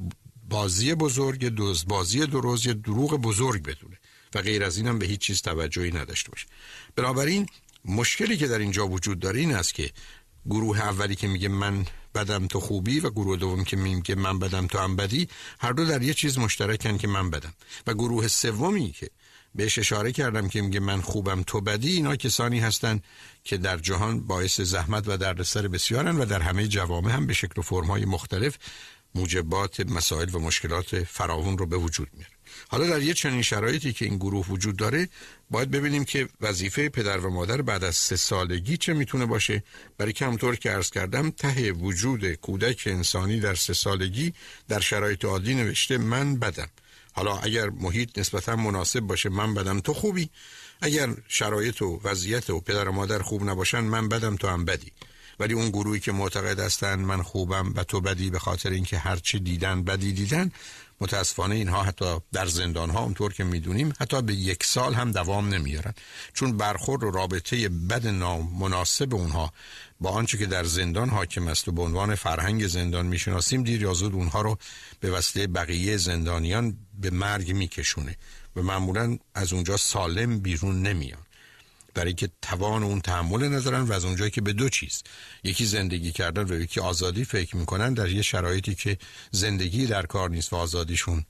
بازی 0.48 0.94
بزرگ 0.94 1.48
دوز 1.48 1.84
بازی 1.86 2.26
درست 2.26 2.66
یه 2.66 2.74
دروغ 2.74 3.14
بزرگ 3.14 3.62
بدونه. 3.62 3.96
و 4.34 4.42
غیر 4.42 4.64
از 4.64 4.76
اینم 4.76 4.98
به 4.98 5.06
هیچ 5.06 5.20
چیز 5.20 5.42
توجهی 5.42 5.92
نداشته 5.92 6.30
باشه. 6.30 6.46
بنابراین 6.96 7.46
مشکلی 7.84 8.36
که 8.36 8.46
در 8.46 8.58
اینجا 8.58 8.88
وجود 8.88 9.18
داره 9.18 9.40
این 9.40 9.54
است 9.54 9.74
که 9.74 9.90
گروه 10.46 10.80
اولی 10.80 11.14
که 11.14 11.28
میگه 11.28 11.48
من 11.48 11.86
بدم 12.14 12.46
تو 12.46 12.60
خوبی 12.60 13.00
و 13.00 13.10
گروه 13.10 13.36
دوم 13.36 13.64
که 13.64 13.76
میگه 13.76 14.14
من 14.14 14.38
بدم 14.38 14.66
تو 14.66 14.78
هم 14.78 14.96
بدی 14.96 15.28
هر 15.58 15.72
دو 15.72 15.84
در 15.84 16.02
یه 16.02 16.14
چیز 16.14 16.38
مشترکن 16.38 16.98
که 16.98 17.08
من 17.08 17.30
بدم. 17.30 17.54
و 17.86 17.94
گروه 17.94 18.28
سومی 18.28 18.92
که 18.92 19.10
بهش 19.54 19.78
اشاره 19.78 20.12
کردم 20.12 20.48
که 20.48 20.62
میگه 20.62 20.80
من 20.80 21.00
خوبم 21.00 21.42
تو 21.42 21.60
بدی 21.60 21.92
اینا 21.92 22.16
کسانی 22.16 22.60
هستند 22.60 23.04
که 23.44 23.56
در 23.56 23.76
جهان 23.76 24.20
باعث 24.20 24.60
زحمت 24.60 25.08
و 25.08 25.16
دردسر 25.16 25.68
بسیارن 25.68 26.16
و 26.16 26.24
در 26.24 26.42
همه 26.42 26.68
جوامع 26.68 27.12
هم 27.12 27.26
به 27.26 27.34
شکل 27.34 27.60
و 27.60 27.62
فرمهای 27.62 28.04
مختلف 28.04 28.58
موجبات 29.16 29.80
مسائل 29.80 30.34
و 30.34 30.38
مشکلات 30.38 31.04
فراوون 31.04 31.58
رو 31.58 31.66
به 31.66 31.76
وجود 31.76 32.08
میاره. 32.12 32.36
حالا 32.68 32.86
در 32.86 33.02
یه 33.02 33.14
چنین 33.14 33.42
شرایطی 33.42 33.92
که 33.92 34.04
این 34.04 34.16
گروه 34.16 34.46
وجود 34.46 34.76
داره 34.76 35.08
باید 35.50 35.70
ببینیم 35.70 36.04
که 36.04 36.28
وظیفه 36.40 36.88
پدر 36.88 37.18
و 37.18 37.30
مادر 37.30 37.62
بعد 37.62 37.84
از 37.84 37.96
سه 37.96 38.16
سالگی 38.16 38.76
چه 38.76 38.92
می‌تونه 38.94 39.26
باشه. 39.26 39.62
برای 39.98 40.12
که 40.12 40.26
همطور 40.26 40.56
که 40.56 40.70
عرض 40.70 40.90
کردم 40.90 41.30
ته 41.30 41.72
وجود 41.72 42.32
کودک 42.34 42.82
انسانی 42.86 43.40
در 43.40 43.54
سه 43.54 43.74
سالگی 43.74 44.32
در 44.68 44.80
شرایط 44.80 45.24
عادی 45.24 45.54
نوشته 45.54 45.98
من 45.98 46.36
بدم. 46.36 46.68
حالا 47.12 47.36
اگر 47.36 47.70
محیط 47.70 48.18
نسبتا 48.18 48.56
مناسب 48.56 49.00
باشه 49.00 49.28
من 49.28 49.54
بدم. 49.54 49.80
تو 49.80 49.94
خوبی؟ 49.94 50.30
اگر 50.80 51.08
شرایط 51.28 51.82
و 51.82 52.00
وضعیت 52.04 52.50
و 52.50 52.60
پدر 52.60 52.88
و 52.88 52.92
مادر 52.92 53.22
خوب 53.22 53.50
نباشن 53.50 53.80
من 53.80 54.08
بدم 54.08 54.36
تو 54.36 54.48
هم 54.48 54.64
بدی. 54.64 54.92
ولی 55.40 55.54
اون 55.54 55.68
گروهی 55.68 56.00
که 56.00 56.12
معتقد 56.12 56.60
هستند 56.60 56.98
من 56.98 57.22
خوبم 57.22 57.72
و 57.76 57.84
تو 57.84 58.00
بدی 58.00 58.30
به 58.30 58.38
خاطر 58.38 58.70
اینکه 58.70 58.98
هرچی 58.98 59.38
دیدن 59.38 59.82
بدی 59.82 60.12
دیدن 60.12 60.50
متاسفانه 61.00 61.54
اینها 61.54 61.82
حتی 61.82 62.20
در 62.32 62.46
زندان 62.46 62.90
ها 62.90 63.00
اونطور 63.00 63.32
که 63.32 63.44
می‌دونیم 63.44 63.92
حتی 64.00 64.22
به 64.22 64.34
یک 64.34 64.64
سال 64.64 64.94
هم 64.94 65.12
دوام 65.12 65.48
نمیارن 65.48 65.94
چون 66.34 66.56
برخورد 66.56 67.04
و 67.04 67.10
رابطه 67.10 67.68
بد 67.68 68.06
نامناسب 68.06 69.14
اونها 69.14 69.52
با 70.00 70.10
آنچه 70.10 70.38
که 70.38 70.46
در 70.46 70.64
زندان 70.64 71.08
حاکم 71.08 71.48
است 71.48 71.68
و 71.68 71.72
به 71.72 71.82
عنوان 71.82 72.14
فرهنگ 72.14 72.66
زندان 72.66 73.06
می‌شناسیم 73.06 73.62
دیر 73.62 73.82
یا 73.82 73.94
زود 73.94 74.14
اونها 74.14 74.40
رو 74.40 74.58
به 75.00 75.10
وسیله 75.10 75.46
بقیه 75.46 75.96
زندانیان 75.96 76.76
به 77.00 77.10
مرگ 77.10 77.52
میکشونه 77.52 78.16
و 78.56 78.62
معمولا 78.62 79.18
از 79.34 79.52
اونجا 79.52 79.76
سالم 79.76 80.38
بیرون 80.38 80.82
نمیان. 80.82 81.25
برای 81.96 82.14
که 82.14 82.28
توان 82.42 82.82
اون 82.82 83.00
تحمل 83.00 83.54
ندارن 83.54 83.80
و 83.80 83.92
از 83.92 84.04
اونجایی 84.04 84.30
که 84.30 84.40
به 84.40 84.52
دو 84.52 84.68
چیز 84.68 85.02
یکی 85.44 85.66
زندگی 85.66 86.12
کردن 86.12 86.42
و 86.42 86.60
یکی 86.60 86.80
آزادی 86.80 87.24
فکر 87.24 87.56
می‌کنن 87.56 87.94
در 87.94 88.08
یه 88.08 88.22
شرایطی 88.22 88.74
که 88.74 88.98
زندگی 89.30 89.86
در 89.86 90.06
کار 90.06 90.30
نیست 90.30 90.52
و 90.52 90.56
آزادیشون 90.56 91.24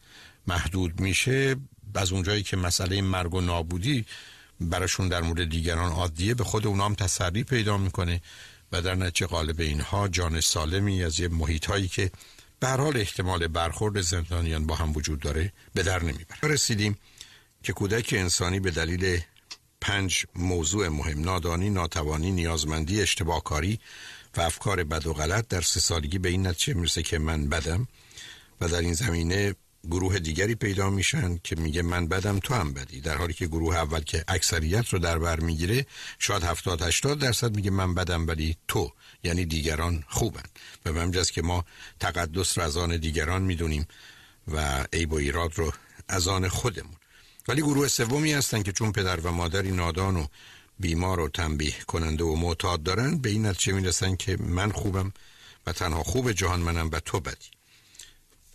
محدود 0.47 1.01
میشه 1.01 1.57
از 1.95 2.13
اونجایی 2.13 2.43
که 2.43 2.57
مسئله 2.57 3.03
مرگ 3.03 3.35
و 3.35 3.41
نابودی 3.41 4.05
براشون 4.61 5.09
در 5.09 5.21
مورد 5.21 5.49
دیگران 5.51 5.93
عادیه 5.93 6.35
به 6.35 6.45
خود 6.45 6.67
اونام 6.67 6.95
تسری 6.95 7.45
پیدا 7.45 7.77
می‌کنه 7.77 8.21
و 8.73 8.83
در 8.83 8.95
نتیجه 8.95 9.27
قالب 9.27 9.61
اینها 9.61 10.09
جان 10.09 10.41
سالمی 10.41 11.05
از 11.05 11.21
یه 11.21 11.29
محیط 11.29 11.67
هایی 11.67 11.89
که 11.89 12.11
به 12.61 12.69
حال 12.69 12.97
احتمال 12.97 13.47
برخورد 13.47 14.01
زندانیان 14.01 14.67
با 14.67 14.75
هم 14.75 14.93
وجود 14.97 15.21
داره 15.21 15.53
به 15.75 15.83
در 15.83 16.03
نمی‌بره. 16.03 16.39
رسیدیم 16.43 16.99
که 17.63 17.73
کودک 17.73 18.15
انسانی 18.17 18.61
به 18.61 18.71
دلیل 18.71 19.21
پنج 19.87 20.27
موضوع 20.35 20.89
مهم 20.89 21.21
نادانی، 21.21 21.71
ناتوانی، 21.71 22.31
نیازمندی، 22.31 23.03
اشتباه 23.03 23.45
کاری 23.45 23.79
و 24.37 24.41
افکار 24.41 24.85
بد 24.85 25.07
و 25.07 25.13
غلط. 25.13 25.49
در 25.49 25.61
سه 25.61 25.81
سالگی 25.81 26.19
به 26.19 26.29
این 26.29 26.47
نتیجه 26.47 26.75
می‌رسه 26.75 27.03
که 27.03 27.19
من 27.19 27.49
بدم 27.49 27.89
و 28.61 28.69
در 28.69 28.81
این 28.81 28.95
زمینه 28.95 29.55
گروه 29.91 30.19
دیگری 30.19 30.55
پیدا 30.55 30.91
میشن 30.91 31.39
که 31.45 31.57
میگه 31.57 31.83
من 31.83 32.09
بدم 32.09 32.39
تو 32.39 32.55
هم 32.55 32.73
بدی. 32.73 33.01
در 33.01 33.17
حالی 33.17 33.33
که 33.33 33.47
گروه 33.47 33.77
اول 33.77 34.01
که 34.01 34.25
اکثریت 34.29 34.89
رو 34.89 34.99
در 34.99 35.19
بر 35.19 35.41
می‌گیره 35.41 35.87
شاید 36.19 36.43
70 36.43 36.83
80 36.83 37.19
درصد 37.19 37.57
میگه 37.57 37.71
من 37.71 37.95
بدم 37.95 38.27
ولی 38.27 38.57
تو 38.69 38.93
یعنی 39.25 39.45
دیگران 39.45 40.05
خوبن. 40.09 40.49
و 40.87 40.93
به 40.93 41.25
که 41.25 41.43
ما 41.43 41.65
تقدس 42.01 42.59
رو 42.59 42.65
از 42.65 42.77
آن 42.77 42.97
دیگران 42.97 43.43
می‌دونیم 43.43 43.87
و 44.49 44.87
عیب 44.93 45.13
و 45.13 45.17
ایراد 45.17 45.59
رو 45.59 45.73
از 46.09 46.29
آن 46.29 46.49
خودمون. 46.49 46.97
ولی 47.49 47.63
گروه 47.63 47.89
سومی 47.89 48.33
هستن 48.33 48.63
که 48.63 48.73
چون 48.73 48.93
پدر 48.93 49.21
و 49.21 49.33
مادری 49.33 49.71
نادان 49.71 50.17
و 50.17 50.27
بیمار 50.81 51.21
و 51.21 51.29
تنبیه 51.29 51.75
کننده 51.87 52.25
و 52.25 52.37
معتاد 52.37 52.83
دارن 52.83 53.19
به 53.19 53.31
این 53.31 53.47
نتیجه 53.47 53.73
می‌رسن 53.73 54.17
که 54.17 54.37
من 54.41 54.73
خوبم 54.73 55.13
و 55.67 55.73
تنها 55.73 56.03
خوب 56.03 56.33
جهان 56.33 56.61
منم 56.61 56.91
و 56.93 57.01
تو 57.01 57.21
بدی. 57.21 57.51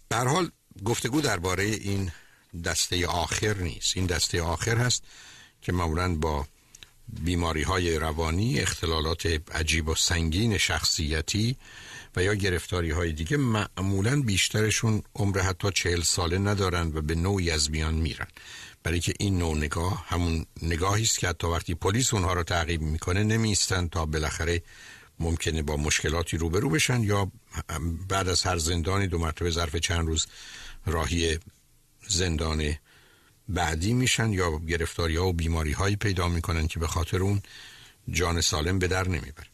در 0.10 0.28
حال 0.28 0.52
گفتگو 0.86 1.22
درباره 1.22 1.64
این 1.64 2.12
دسته 2.64 3.08
آخر 3.08 3.54
نیست. 3.54 3.98
این 3.98 4.06
دسته 4.06 4.42
آخر 4.42 4.78
هست 4.78 5.04
که 5.62 5.72
معمولا 5.72 6.16
با 6.16 6.48
بیماری 7.08 7.64
های 7.64 8.00
روانی 8.00 8.60
اختلالات 8.60 9.26
عجیب 9.52 9.90
و 9.90 9.96
سنگین 9.96 10.58
شخصیتی 10.58 11.58
و 12.16 12.24
یا 12.24 12.34
گرفتاری 12.34 12.92
های 12.92 13.12
دیگه 13.12 13.38
معمولا 13.38 14.22
بیشترشون 14.22 15.04
عمر 15.16 15.40
حتی 15.40 15.72
چهل 15.72 16.02
ساله 16.02 16.38
ندارن 16.38 16.92
و 16.96 17.02
به 17.02 17.16
نوعی 17.16 17.52
از 17.52 17.72
میان 17.72 17.94
میرن. 17.94 18.28
برای 18.84 19.00
که 19.00 19.14
این 19.20 19.38
نوع 19.38 19.58
نگاه 19.58 20.06
همون 20.08 20.46
نگاهی 20.62 21.04
است 21.04 21.20
که 21.20 21.28
حتی 21.28 21.48
وقتی 21.48 21.76
پلیس 21.76 22.14
اونها 22.14 22.34
رو 22.34 22.44
تعقیب 22.44 22.82
می‌کنه 22.82 23.24
نمیستن 23.24 23.88
تا 23.88 24.06
بالاخره 24.06 24.62
ممکنه 25.20 25.62
با 25.62 25.78
مشکلاتی 25.78 26.38
روبرو 26.38 26.70
بشن 26.70 27.04
یا 27.04 27.32
بعد 28.10 28.30
از 28.30 28.44
هر 28.44 28.58
زندانی 28.58 29.08
دو 29.08 29.18
مرتبه 29.18 29.50
ظرف 29.50 29.76
چند 29.76 30.08
روز 30.08 30.28
راهی 30.86 31.40
زندان 32.08 32.76
بعدی 33.50 33.94
میشن 33.94 34.34
یا 34.34 34.58
گرفتاری 34.60 35.16
ها 35.16 35.28
و 35.28 35.34
بیماری 35.34 35.72
هایی 35.72 35.96
پیدا 35.96 36.28
می‌کنن 36.28 36.68
که 36.68 36.80
به 36.80 36.88
خاطر 36.88 37.18
اون 37.18 37.42
جان 38.10 38.42
سالم 38.42 38.80
به 38.80 38.88
در 38.88 39.08
نمیبر 39.08 39.48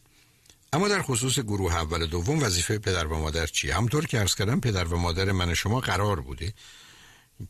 اما 0.72 0.88
در 0.88 1.02
خصوص 1.02 1.38
گروه 1.38 1.74
اول 1.74 2.06
دوم 2.06 2.42
وظیفه 2.42 2.78
پدر 2.78 3.06
و 3.06 3.18
مادر 3.18 3.46
چیه؟ 3.46 3.74
همطور 3.74 4.06
که 4.06 4.18
ارز 4.18 4.34
کردم 4.34 4.60
پدر 4.60 4.84
و 4.84 4.96
مادر 4.96 5.32
من 5.32 5.54
شما 5.54 5.80
قرار 5.80 6.20
بوده 6.20 6.54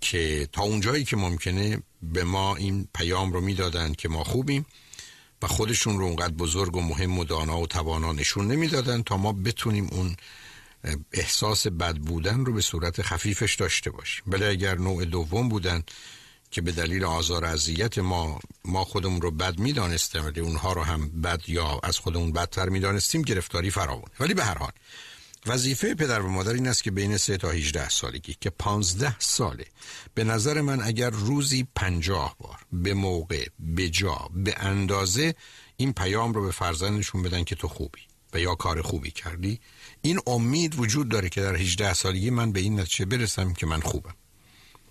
که 0.00 0.48
تا 0.52 0.62
اونجایی 0.62 1.04
که 1.04 1.16
ممکنه 1.16 1.82
به 2.02 2.24
ما 2.24 2.56
این 2.56 2.88
پیام 2.94 3.32
رو 3.32 3.40
می‌دادند 3.40 3.96
که 3.96 4.08
ما 4.08 4.24
خوبیم 4.24 4.66
و 5.42 5.46
خودشون 5.46 5.98
رو 5.98 6.04
اونقدر 6.04 6.34
بزرگ 6.34 6.76
و 6.76 6.80
مهم 6.80 7.18
و 7.18 7.24
دانا 7.24 7.60
و 7.60 7.66
توانا 7.66 8.12
نشون 8.12 8.46
نمی‌دادن 8.46 9.02
تا 9.02 9.16
ما 9.16 9.32
بتونیم 9.32 9.88
اون 9.92 10.16
احساس 11.12 11.66
بد 11.66 11.96
بودن 11.96 12.44
رو 12.44 12.52
به 12.52 12.60
صورت 12.60 13.02
خفیفش 13.02 13.54
داشته 13.54 13.90
باشیم. 13.90 14.24
ولی 14.26 14.44
اگر 14.44 14.78
نوع 14.78 15.04
دوم 15.04 15.48
بودن 15.48 15.82
که 16.50 16.60
به 16.60 16.72
دلیل 16.72 17.04
آزار 17.04 17.44
اذیت 17.44 17.98
ما 17.98 18.40
ما 18.64 18.84
خودمون 18.84 19.20
رو 19.20 19.30
بد 19.30 19.58
می‌دانستیم 19.58 20.24
ولی 20.24 20.40
اونها 20.40 20.72
رو 20.72 20.82
هم 20.82 21.20
بد 21.20 21.48
یا 21.48 21.80
از 21.82 21.98
خودمون 21.98 22.32
بدتر 22.32 22.68
می‌دانستیم 22.68 23.22
گرفتاری 23.22 23.70
فراوونه 23.70 24.14
ولی 24.20 24.34
به 24.34 24.44
هر 24.44 24.58
حال 24.58 24.72
وظیفه 25.48 25.94
پدر 25.94 26.20
و 26.20 26.28
مادر 26.28 26.52
این 26.52 26.68
است 26.68 26.82
که 26.82 26.90
بین 26.90 27.16
3 27.16 27.36
تا 27.36 27.50
18 27.50 27.88
سالگی 27.88 28.36
که 28.40 28.50
15 28.50 29.16
ساله. 29.18 29.64
به 30.14 30.24
نظر 30.24 30.60
من 30.60 30.82
اگر 30.82 31.10
روزی 31.10 31.66
50 31.74 32.36
بار 32.38 32.58
به 32.72 32.94
موقع 32.94 33.46
به 33.58 33.88
جا 33.88 34.30
به 34.34 34.54
اندازه 34.58 35.34
این 35.76 35.92
پیام 35.92 36.34
رو 36.34 36.42
به 36.42 36.50
فرزندشون 36.50 37.22
بدن 37.22 37.44
که 37.44 37.54
تو 37.54 37.68
خوبی 37.68 38.00
و 38.32 38.40
یا 38.40 38.54
کار 38.54 38.82
خوبی 38.82 39.10
کردی 39.10 39.60
این 40.02 40.20
امید 40.26 40.78
وجود 40.78 41.08
داره 41.08 41.28
که 41.28 41.40
در 41.40 41.56
18 41.56 41.94
سالگی 41.94 42.30
من 42.30 42.52
به 42.52 42.60
این 42.60 42.80
نتیجه 42.80 43.04
برسم 43.04 43.52
که 43.52 43.66
من 43.66 43.80
خوبم. 43.80 44.14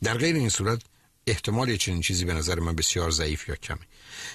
در 0.03 0.17
غیر 0.17 0.35
این 0.35 0.49
صورت 0.49 0.81
احتمال 1.27 1.75
چنین 1.75 2.01
چیزی 2.01 2.25
به 2.25 2.33
نظر 2.33 2.59
من 2.59 2.75
بسیار 2.75 3.11
ضعیف 3.11 3.49
یا 3.49 3.55
کمه. 3.55 3.79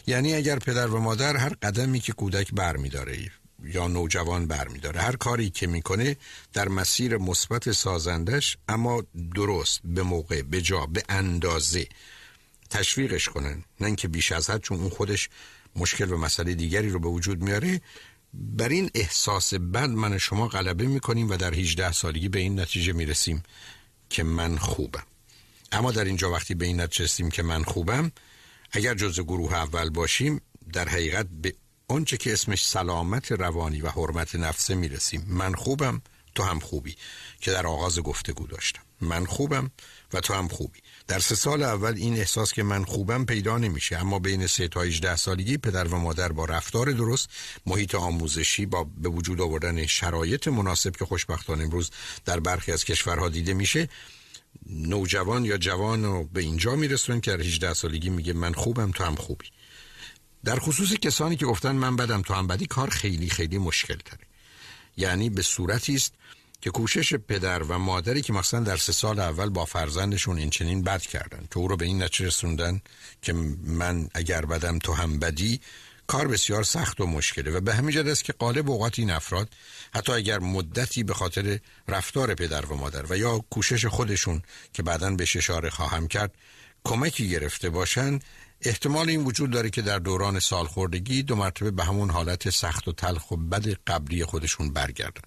یعنی 0.07 0.35
اگر 0.35 0.59
پدر 0.59 0.87
و 0.87 1.01
مادر 1.01 1.37
هر 1.37 1.55
قدمی 1.63 2.01
که 2.01 2.13
کودک 2.13 2.53
برمیداره 2.53 3.31
یا 3.65 3.89
نوجوان 3.89 4.47
برمیداره. 4.47 5.01
هر 5.01 5.17
کاری 5.17 5.51
که 5.51 5.67
می‌کنه 5.67 6.17
در 6.53 6.69
مسیر 6.69 7.17
مثبت 7.17 7.73
سازندش 7.73 8.57
اما 8.69 9.03
درست 9.35 9.81
به 9.85 10.03
موقع 10.03 10.43
به 10.43 10.63
جا 10.63 10.87
به 10.87 11.03
اندازه 11.09 11.89
تشویقش 12.71 13.29
کنن. 13.29 13.65
نه 13.81 13.87
اینکه 13.87 14.09
بیش 14.09 14.33
از 14.33 14.51
حد 14.51 14.61
چون 14.61 14.81
اون 14.81 14.89
خودش 14.89 15.29
مشکل 15.77 16.13
و 16.13 16.17
مسئله 16.17 16.55
دیگری 16.55 16.91
رو 16.91 16.99
به 16.99 17.09
وجود 17.09 17.43
میاره. 17.43 17.81
بر 18.35 18.69
این 18.69 18.91
احساس 18.95 19.55
بد 19.55 19.89
من 19.89 20.19
شما 20.19 20.49
غلبه 20.49 20.87
می‌کنیم 20.87 21.31
و 21.31 21.37
در 21.37 21.55
18 21.55 21.93
سالگی 21.93 22.29
به 22.29 22.39
این 22.39 22.61
نتیجه 22.61 22.93
می‌رسیم 22.93 23.43
که 24.11 24.23
من 24.23 24.59
خوبم. 24.59 25.03
اما 25.73 25.93
در 25.93 26.05
اینجا 26.05 26.31
وقتی 26.31 26.55
به 26.55 26.67
این 26.67 26.81
نتیجه 26.81 27.05
رسیم 27.05 27.31
که 27.31 27.43
من 27.43 27.63
خوبم 27.63 28.13
اگر 28.73 28.95
جزء 28.95 29.23
گروه 29.23 29.55
اول 29.55 29.91
باشیم 29.91 30.41
در 30.73 30.89
حقیقت 30.89 31.27
به 31.43 31.55
آنچه 31.93 32.17
که 32.17 32.33
اسمش 32.33 32.67
سلامت 32.67 33.33
روانی 33.33 33.81
و 33.81 33.89
حرمت 33.89 34.35
نفسه 34.35 34.75
می‌رسیم 34.75 35.25
من 35.29 35.55
خوبم 35.55 36.03
تو 36.35 36.43
هم 36.43 36.61
خوبی. 36.61 36.97
که 37.41 37.51
در 37.51 37.67
آغاز 37.67 38.01
گفتگو 38.01 38.47
داشتم. 38.47 38.83
من 39.01 39.27
خوبم 39.27 39.71
و 40.13 40.21
تو 40.21 40.35
هم 40.35 40.49
خوبی. 40.49 40.79
در 41.07 41.19
سه 41.19 41.35
سال 41.35 41.63
اول 41.63 41.95
این 41.97 42.17
احساس 42.17 42.53
که 42.53 42.63
من 42.63 42.85
خوبم 42.85 43.25
پیدا 43.25 43.59
نمیشه. 43.59 43.99
اما 43.99 44.19
بین 44.19 44.47
سه 44.47 44.69
تا 44.69 44.81
18 44.81 45.17
سالگی 45.17 45.57
پدر 45.57 45.89
و 45.89 45.99
مادر 45.99 46.33
با 46.33 46.45
رفتار 46.45 46.93
درست 46.93 47.29
محیط 47.67 47.95
آموزشی 47.95 48.67
با 48.67 48.85
به 48.85 49.09
وجود 49.09 49.41
آوردن 49.41 49.87
شرایط 49.87 50.49
مناسب 50.49 50.97
که 50.97 51.05
خوشبختانه 51.05 51.65
امروز 51.65 51.91
در 52.25 52.41
برخی 52.41 52.73
از 52.73 52.85
کشورها 52.85 53.29
دیده 53.29 53.55
میشه 53.55 53.89
نوجوان 54.67 55.45
یا 55.45 55.59
جوان 55.59 56.05
رو 56.05 56.25
به 56.25 56.41
اینجا 56.41 56.77
میرسون 56.77 57.21
که 57.21 57.31
در 57.31 57.41
18 57.41 57.75
سالگی 57.75 58.11
میگه 58.11 58.33
من 58.33 58.53
خوبم 58.53 58.91
تو 58.91 59.05
هم 59.05 59.15
خوبی. 59.15 59.47
در 60.45 60.59
خصوص 60.59 60.93
کسانی 60.93 61.37
که 61.37 61.47
گفتن 61.47 61.73
من 61.73 61.97
بدم 61.97 62.23
تو 62.23 62.35
هم 62.35 62.47
بدی 62.47 62.67
کار 62.67 62.91
خیلی 62.91 63.31
خیلی 63.31 63.59
مشکل 63.59 63.97
تره 63.97 64.27
یعنی 64.97 65.31
به 65.31 65.43
صورتی 65.43 65.95
است 65.95 66.13
که 66.61 66.71
کوشش 66.71 67.15
پدر 67.15 67.63
و 67.63 67.79
مادری 67.79 68.23
که 68.23 68.33
مثلا 68.33 68.61
در 68.61 68.77
سه 68.77 68.93
سال 68.93 69.21
اول 69.21 69.49
با 69.49 69.65
فرزندشون 69.65 70.39
این 70.39 70.51
چنین 70.51 70.83
بد 70.83 71.03
کردن 71.03 71.47
که 71.51 71.59
او 71.59 71.69
رو 71.69 71.77
به 71.77 71.85
این 71.85 72.03
نتیجه 72.03 72.27
رسوندن 72.27 72.81
که 73.23 73.33
من 73.63 74.09
اگر 74.15 74.45
بدم 74.45 74.79
تو 74.79 74.93
هم 74.93 75.19
بدی 75.19 75.61
کار 76.07 76.29
بسیار 76.29 76.65
سخت 76.65 77.01
و 77.01 77.07
مشکله 77.07 77.51
و 77.51 77.61
به 77.61 77.75
همین 77.75 78.09
است 78.09 78.25
که 78.25 78.33
قالب 78.33 78.71
اوقات 78.71 78.99
این 78.99 79.11
افراد 79.11 79.49
حتی 79.95 80.13
اگر 80.13 80.39
مدتی 80.39 81.03
به 81.03 81.15
خاطر 81.15 81.59
رفتار 81.89 82.35
پدر 82.35 82.67
و 82.67 82.77
مادر 82.77 83.13
و 83.13 83.17
یا 83.17 83.39
کوشش 83.39 83.87
خودشون 83.87 84.43
که 84.73 84.83
بعدا 84.83 85.11
به 85.11 85.23
اشاره 85.23 85.71
خواهم 85.71 86.09
کرد 86.09 86.35
کمکی 86.85 87.29
گرفته 87.29 87.71
باشن 87.71 88.19
احتمال 88.65 89.09
این 89.09 89.25
وجود 89.25 89.51
داره 89.51 89.71
که 89.71 89.83
در 89.83 89.99
دوران 89.99 90.41
سالخوردگی 90.41 91.23
دو 91.23 91.37
مرتبه 91.37 91.71
به 91.71 91.85
همون 91.85 92.11
حالت 92.11 92.51
سخت 92.51 92.89
و 92.89 92.93
تلخ 92.93 93.31
و 93.31 93.37
بد 93.37 93.69
قبلی 93.87 94.25
خودشون 94.25 94.73
برگردن 94.73 95.23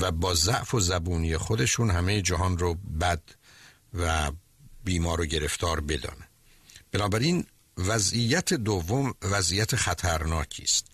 و 0.00 0.10
با 0.10 0.34
ضعف 0.34 0.74
و 0.74 0.80
زبونی 0.80 1.36
خودشون 1.36 1.90
همه 1.90 2.22
جهان 2.22 2.58
رو 2.58 2.74
بد 2.74 3.22
و 3.94 4.32
بیمار 4.84 5.20
و 5.20 5.26
گرفتار 5.26 5.80
بدانند 5.80 6.28
بنابراین 6.92 7.46
وضعیت 7.78 8.54
دوم 8.54 9.14
وضعیت 9.22 9.76
خطرناکی 9.76 10.62
است 10.62 10.86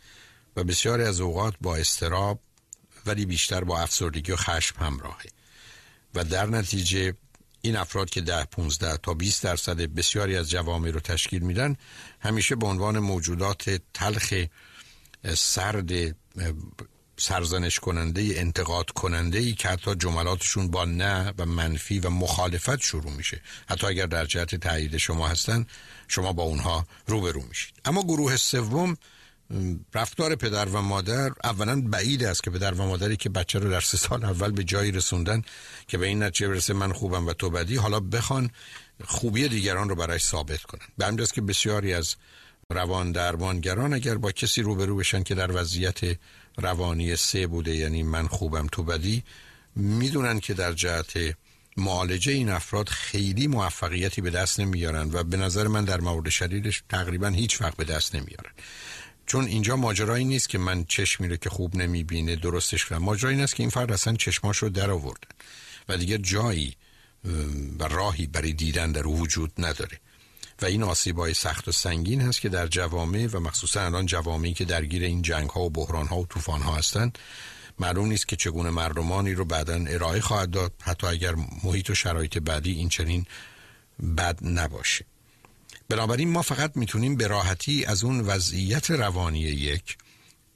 و 0.56 0.64
بسیاری 0.64 1.02
از 1.02 1.20
اوقات 1.20 1.54
با 1.60 1.76
استراب 1.76 2.40
ولی 3.06 3.26
بیشتر 3.26 3.64
با 3.64 3.80
افسردگی 3.80 4.32
و 4.32 4.36
خشم 4.36 4.84
همراهه 4.84 5.30
و 6.14 6.24
در 6.24 6.46
نتیجه 6.46 7.14
این 7.66 7.76
افراد 7.76 8.10
که 8.10 8.20
ده 8.20 8.44
15 8.44 8.96
تا 8.96 9.14
20 9.14 9.42
درصد 9.42 9.80
بسیاری 9.80 10.36
از 10.36 10.50
جوامع 10.50 10.90
رو 10.90 11.00
تشکیل 11.00 11.42
میدن 11.42 11.76
همیشه 12.20 12.56
به 12.56 12.66
عنوان 12.66 12.98
موجودات 12.98 13.80
تلخ 13.94 14.34
سرد 15.34 16.16
سرزنش 17.18 17.78
کننده 17.78 18.32
انتقاد 18.36 18.90
کننده 18.90 19.38
ای 19.38 19.52
که 19.52 19.68
حتی 19.68 19.94
جملاتشون 19.94 20.70
با 20.70 20.84
نه 20.84 21.34
و 21.38 21.46
منفی 21.46 22.00
و 22.00 22.10
مخالفت 22.10 22.80
شروع 22.80 23.12
میشه. 23.12 23.40
حتی 23.68 23.86
اگر 23.86 24.06
در 24.06 24.24
جهت 24.24 24.54
تایید 24.54 24.96
شما 24.96 25.28
هستن 25.28 25.66
شما 26.08 26.32
با 26.32 26.42
اونها 26.42 26.86
روبرو 27.06 27.42
میشید. 27.42 27.74
اما 27.84 28.02
گروه 28.02 28.36
سوم 28.36 28.96
رفتار 29.94 30.34
پدر 30.34 30.68
و 30.68 30.80
مادر 30.82 31.32
اولا 31.44 31.80
بعید 31.80 32.24
است 32.24 32.42
که 32.42 32.50
پدر 32.50 32.74
و 32.74 32.86
مادری 32.86 33.16
که 33.16 33.28
بچه 33.28 33.58
رو 33.58 33.70
در 33.70 33.80
سه 33.80 33.96
سال 33.96 34.24
اول 34.24 34.50
به 34.50 34.64
جایی 34.64 34.92
رسوندن 34.92 35.42
که 35.88 35.98
به 35.98 36.06
این 36.06 36.22
نتیجه 36.22 36.48
برسه 36.48 36.74
من 36.74 36.92
خوبم 36.92 37.26
و 37.26 37.32
تو 37.32 37.50
بدی 37.50 37.76
حالا 37.76 38.00
بخوان 38.00 38.50
خوبی 39.04 39.48
دیگران 39.48 39.88
رو 39.88 39.94
برای 39.94 40.18
ثابت 40.18 40.62
کنن. 40.62 40.86
به 40.98 41.06
همجاست 41.06 41.34
که 41.34 41.40
بسیاری 41.40 41.94
از 41.94 42.16
روان 42.70 43.12
درمانگران 43.12 43.94
اگر 43.94 44.14
با 44.14 44.32
کسی 44.32 44.62
روبرو 44.62 44.96
بشن 44.96 45.22
که 45.22 45.34
در 45.34 45.52
وضعیت 45.52 46.00
روانی 46.58 47.16
سه 47.16 47.46
بوده 47.46 47.76
یعنی 47.76 48.02
من 48.02 48.26
خوبم 48.26 48.66
تو 48.72 48.82
بدی 48.82 49.22
می‌دونن 49.76 50.40
که 50.40 50.54
در 50.54 50.72
جهت 50.72 51.36
معالجه 51.76 52.32
این 52.32 52.48
افراد 52.48 52.88
خیلی 52.88 53.46
موفقیتی 53.46 54.20
به 54.20 54.30
دست 54.30 54.60
نمیارن 54.60 55.10
و 55.12 55.24
به 55.24 55.36
نظر 55.36 55.66
من 55.66 55.84
در 55.84 56.00
مورد 56.00 56.28
شدیدش 56.28 56.82
تقریبا 56.88 57.28
هیچ 57.28 57.60
وقت 57.60 57.76
به 57.76 57.84
دست 57.84 58.14
نمیارن. 58.14 58.52
چون 59.26 59.44
اینجا 59.44 59.76
ماجرایی 59.76 60.24
نیست 60.24 60.48
که 60.48 60.58
من 60.58 60.84
چشمی 60.84 61.28
رو 61.28 61.36
که 61.36 61.50
خوب 61.50 61.76
نمی‌بینه 61.76 62.36
درستش 62.36 62.84
کنم. 62.84 62.98
ماجرا 62.98 63.30
این 63.30 63.40
است 63.40 63.54
که 63.54 63.62
این 63.62 63.70
فرد 63.70 63.92
اصلا 63.92 64.14
چشماش 64.16 64.58
رو 64.58 64.68
در 64.68 64.90
آوردن 64.90 65.28
و 65.88 65.96
دیگه 65.96 66.18
جایی 66.18 66.76
و 67.78 67.84
راهی 67.84 68.26
برای 68.26 68.52
دیدن 68.52 68.92
در 68.92 69.06
وجود 69.06 69.52
نداره. 69.58 70.00
و 70.62 70.66
این 70.66 70.82
آسیبای 70.82 71.34
سخت 71.34 71.68
و 71.68 71.72
سنگین 71.72 72.20
هست 72.20 72.40
که 72.40 72.48
در 72.48 72.66
جوامع 72.66 73.28
و 73.32 73.40
مخصوصا 73.40 73.80
الان 73.80 74.06
جوامعی 74.06 74.54
که 74.54 74.64
درگیر 74.64 75.02
این 75.02 75.22
جنگ 75.22 75.50
ها 75.50 75.60
و 75.60 75.70
بحران 75.70 76.06
ها 76.06 76.18
و 76.18 76.26
طوفان 76.26 76.62
ها 76.62 76.76
هستند 76.76 77.18
معلوم 77.78 78.06
نیست 78.06 78.28
که 78.28 78.36
چگونه 78.36 78.70
مردمانی 78.70 79.34
رو 79.34 79.44
بعدا 79.44 79.84
ارائه 79.88 80.20
خواهد 80.20 80.50
داد. 80.50 80.72
حتی 80.82 81.06
اگر 81.06 81.34
محیط 81.64 81.90
و 81.90 81.94
شرایط 81.94 82.38
بعدی 82.38 82.72
این 82.72 82.88
چنین 82.88 83.24
بد 84.16 84.38
نباشه. 84.42 85.04
بنابراین 85.88 86.30
ما 86.30 86.42
فقط 86.42 86.76
می‌تونیم 86.76 87.16
به 87.16 87.26
راحتی 87.26 87.84
از 87.84 88.04
اون 88.04 88.20
وضعیت 88.20 88.90
روانی 88.90 89.40
یک 89.40 89.96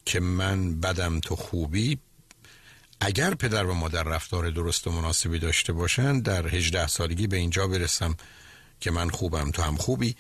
که 0.05 0.21
من 0.21 0.81
بدم 0.81 1.21
تو 1.21 1.37
خوبی 1.37 1.99
اگر 3.01 3.35
پدر 3.35 3.67
و 3.67 3.75
مادر 3.75 4.03
رفتار 4.03 4.51
درست 4.51 4.87
و 4.87 4.91
مناسبی 4.91 5.39
داشته 5.39 5.73
باشند 5.73 6.23
در 6.23 6.47
18 6.47 6.87
سالگی 6.87 7.27
به 7.27 7.37
اینجا 7.37 7.67
برسم 7.67 8.17
که 8.81 8.91
من 8.91 9.11
خوبم 9.11 9.51
تو 9.51 9.63
هم 9.63 9.77
خوبی. 9.77 10.17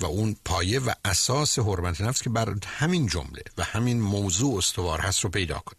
و 0.00 0.06
اون 0.06 0.36
پایه 0.44 0.80
و 0.80 0.92
اساس 1.04 1.58
حرمت 1.58 2.00
نفس 2.00 2.22
که 2.22 2.30
بر 2.30 2.54
همین 2.66 3.06
جمله 3.06 3.42
و 3.58 3.64
همین 3.64 4.00
موضوع 4.00 4.58
استوار 4.58 5.00
هست 5.00 5.20
رو 5.20 5.30
پیدا 5.30 5.58
کنم 5.58 5.78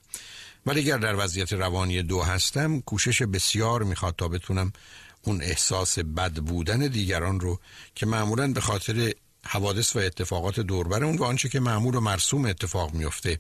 ولی 0.66 0.80
اگر 0.80 0.98
در 0.98 1.16
وضعیت 1.16 1.54
روانی 1.54 2.04
دو 2.04 2.22
هستم 2.22 2.82
کوشش 2.82 3.22
بسیار 3.22 3.84
می‌خواد 3.84 4.16
تا 4.16 4.28
بتونم 4.28 4.74
اون 5.26 5.42
احساس 5.42 6.00
بد 6.00 6.34
بودن 6.34 6.88
دیگران 6.88 7.40
رو 7.40 7.60
که 7.96 8.06
معمولا 8.06 8.54
به 8.54 8.62
خاطر 8.62 9.14
حوادث 9.46 9.96
و 9.96 10.00
اتفاقات 10.00 10.60
دوربر 10.60 11.04
اون 11.04 11.18
و 11.18 11.24
آنچه 11.24 11.50
که 11.50 11.60
معمول 11.60 11.96
و 11.96 12.00
مرسوم 12.00 12.46
اتفاق 12.46 12.94
میفته 12.94 13.40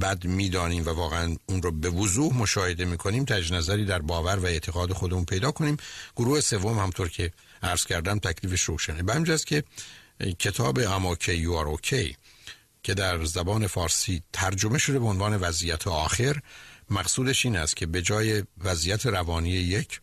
بد 0.00 0.24
می‌دانیم 0.24 0.86
و 0.86 0.90
واقعا 0.90 1.36
اون 1.46 1.62
رو 1.62 1.72
به 1.72 1.90
وضوح 1.90 2.36
مشاهده 2.36 2.84
می‌کنیم 2.84 3.24
تج 3.24 3.52
نظری 3.52 3.84
در 3.84 3.98
باور 3.98 4.38
و 4.38 4.44
اعتقاد 4.44 4.92
خودمون 4.92 5.24
پیدا 5.24 5.50
کنیم. 5.50 5.76
گروه 6.16 6.40
سوم 6.40 6.78
همطور 6.78 7.08
که 7.08 7.32
عرض 7.62 7.84
کردم 7.84 8.18
تکلیفش 8.18 8.62
روشنه. 8.62 9.02
به 9.02 9.14
همجاست 9.14 9.46
که 9.46 9.64
کتاب 10.38 10.78
اماکی 10.78 11.34
یو 11.34 11.52
آر 11.52 11.66
اوکی 11.66 12.16
که 12.82 12.94
در 12.94 13.24
زبان 13.24 13.66
فارسی 13.66 14.22
ترجمه 14.32 14.78
شده 14.78 14.98
به 14.98 15.06
عنوان 15.06 15.36
وضعیت 15.36 15.86
آخر 15.86 16.40
مقصودش 16.90 17.46
این 17.46 17.56
است 17.56 17.76
که 17.76 17.86
به 17.86 18.02
جای 18.02 18.42
وضعیت 18.64 19.06
روانی 19.06 19.50
یک 19.50 20.00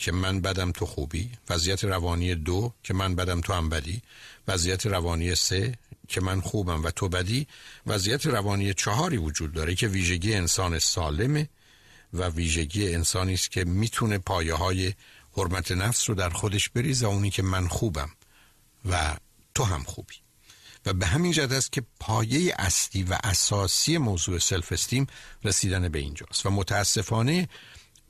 که 0.00 0.12
من 0.12 0.40
بدم 0.40 0.72
تو 0.72 0.86
خوبی. 0.86 1.30
وضعیت 1.48 1.84
روانی 1.84 2.34
دو 2.34 2.72
که 2.82 2.94
من 2.94 3.14
بدم 3.14 3.40
تو 3.40 3.52
هم 3.52 3.68
بدی. 3.68 4.02
وضعیت 4.48 4.86
روانی 4.86 5.34
سه 5.34 5.78
که 6.08 6.20
من 6.20 6.40
خوبم 6.40 6.84
و 6.84 6.90
تو 6.90 7.08
بدی. 7.08 7.46
وضعیت 7.86 8.26
روانی 8.26 8.74
چهاری 8.74 9.16
وجود 9.16 9.52
داره 9.52 9.74
که 9.74 9.88
ویژگی 9.88 10.34
انسان 10.34 10.78
سالمه 10.78 11.48
و 12.12 12.28
ویژگی 12.28 12.94
انسانی 12.94 13.34
است 13.34 13.50
که 13.50 13.64
می‌تونه 13.64 14.18
پایه 14.18 14.54
های 14.54 14.94
حرمت 15.36 15.72
نفس 15.72 16.08
رو 16.08 16.14
در 16.14 16.30
خودش 16.30 16.68
بریزه 16.68 17.06
اونی 17.06 17.30
که 17.30 17.42
من 17.42 17.68
خوبم 17.68 18.10
و 18.90 19.16
تو 19.54 19.64
هم 19.64 19.82
خوبی. 19.82 20.14
و 20.86 20.92
به 20.92 21.06
همین 21.06 21.32
جد 21.32 21.52
است 21.52 21.72
که 21.72 21.82
پایه 22.00 22.54
اصلی 22.58 23.02
و 23.02 23.18
اساسی 23.24 23.98
موضوع 23.98 24.38
سلف 24.38 24.72
استیم 24.72 25.06
رسیدن 25.44 25.88
به 25.88 25.98
اینجاست. 25.98 26.46
و 26.46 26.50
متاسفانه 26.50 27.48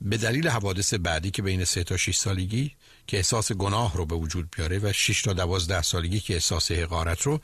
به 0.01 0.17
دلیل 0.17 0.47
حوادث 0.47 0.93
بعدی 0.93 1.31
که 1.31 1.41
بین 1.41 1.65
3 1.65 1.83
تا 1.83 1.97
6 1.97 2.17
سالگی 2.17 2.75
که 3.07 3.17
احساس 3.17 3.51
گناه 3.51 3.97
رو 3.97 4.05
به 4.05 4.15
وجود 4.15 4.49
بیاره 4.55 4.79
و 4.79 4.93
6 4.93 5.21
تا 5.21 5.33
12 5.33 5.81
سالگی 5.81 6.19
که 6.19 6.33
احساس 6.33 6.71
حقارت 6.71 7.21
رو 7.21 7.39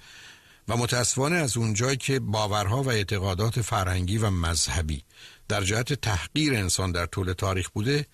و 0.68 0.78
متاسفانه 0.78 1.36
از 1.36 1.58
اونجایی 1.58 1.98
که 1.98 2.20
باورها 2.20 2.84
و 2.84 2.92
اعتقادات 2.92 3.62
فرهنگی 3.62 4.18
و 4.18 4.30
مذهبی 4.30 5.04
در 5.48 5.64
جهت 5.64 5.94
تحقیر 5.94 6.56
انسان 6.56 6.92
در 6.92 7.06
طول 7.06 7.34
تاریخ 7.34 7.70
بوده 7.70 8.06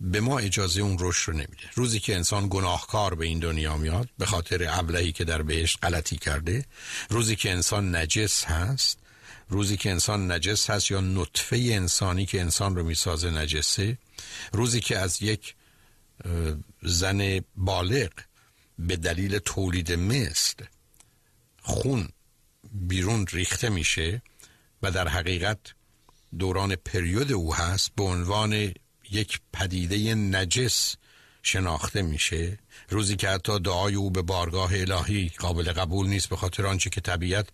به 0.00 0.20
ما 0.20 0.38
اجازه 0.38 0.80
اون 0.80 0.96
رشد 1.00 1.28
رو 1.28 1.34
نمیده. 1.34 1.70
روزی 1.74 2.00
که 2.00 2.14
انسان 2.14 2.46
گناهکار 2.50 3.14
به 3.14 3.26
این 3.26 3.38
دنیا 3.38 3.76
میاد 3.76 4.08
به 4.18 4.26
خاطر 4.26 4.66
ابلهی 4.70 5.12
که 5.12 5.24
در 5.24 5.42
بهش 5.42 5.76
غلطی 5.76 6.16
کرده 6.16 6.64
روزی 7.10 7.36
که 7.36 7.50
انسان 7.50 7.96
نجس 7.96 8.44
هست 8.44 8.98
روزی 9.52 9.76
که 9.76 9.90
انسان 9.90 10.32
نجس 10.32 10.70
هست 10.70 10.90
یا 10.90 11.00
نطفه 11.00 11.56
انسانی 11.56 12.26
که 12.26 12.40
انسان 12.40 12.76
رو 12.76 12.82
می‌سازه 12.82 13.30
نجسه؟ 13.30 13.98
روزی 14.52 14.80
که 14.80 14.98
از 14.98 15.22
یک 15.22 15.54
زن 16.82 17.40
بالغ 17.56 18.10
به 18.78 18.96
دلیل 18.96 19.38
تولید 19.38 19.92
مثل 19.92 20.64
خون 21.62 22.08
بیرون 22.72 23.26
ریخته 23.26 23.68
میشه 23.68 24.22
و 24.82 24.90
در 24.90 25.08
حقیقت 25.08 25.58
دوران 26.38 26.76
پریود 26.76 27.32
او 27.32 27.54
هست 27.54 27.90
به 27.96 28.02
عنوان 28.02 28.72
یک 29.10 29.40
پدیده 29.52 30.14
نجس 30.14 30.96
شناخته 31.42 32.02
میشه. 32.02 32.58
روزی 32.88 33.16
که 33.16 33.28
حتی 33.28 33.58
دعای 33.58 33.94
او 33.94 34.10
به 34.10 34.22
بارگاه 34.22 34.70
الهی 34.74 35.30
قابل 35.38 35.72
قبول 35.72 36.06
نیست 36.06 36.28
به 36.28 36.36
خاطر 36.36 36.66
آنچه 36.66 36.90
که 36.90 37.00
طبیعت 37.00 37.48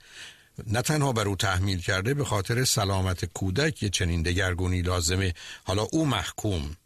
نه 0.67 0.83
تنها 0.83 1.13
بر 1.13 1.29
او 1.29 1.37
تحمیل 1.37 1.81
کرده 1.81 2.15
به 2.15 2.25
خاطر 2.25 2.65
سلامت 2.65 3.25
کودک 3.25 3.83
یه 3.83 3.89
چنین 3.89 4.23
دگرگونی 4.23 4.83
لازمه. 4.83 5.35
حالا 5.65 5.83
او 5.83 6.07
محکوم 6.07 6.77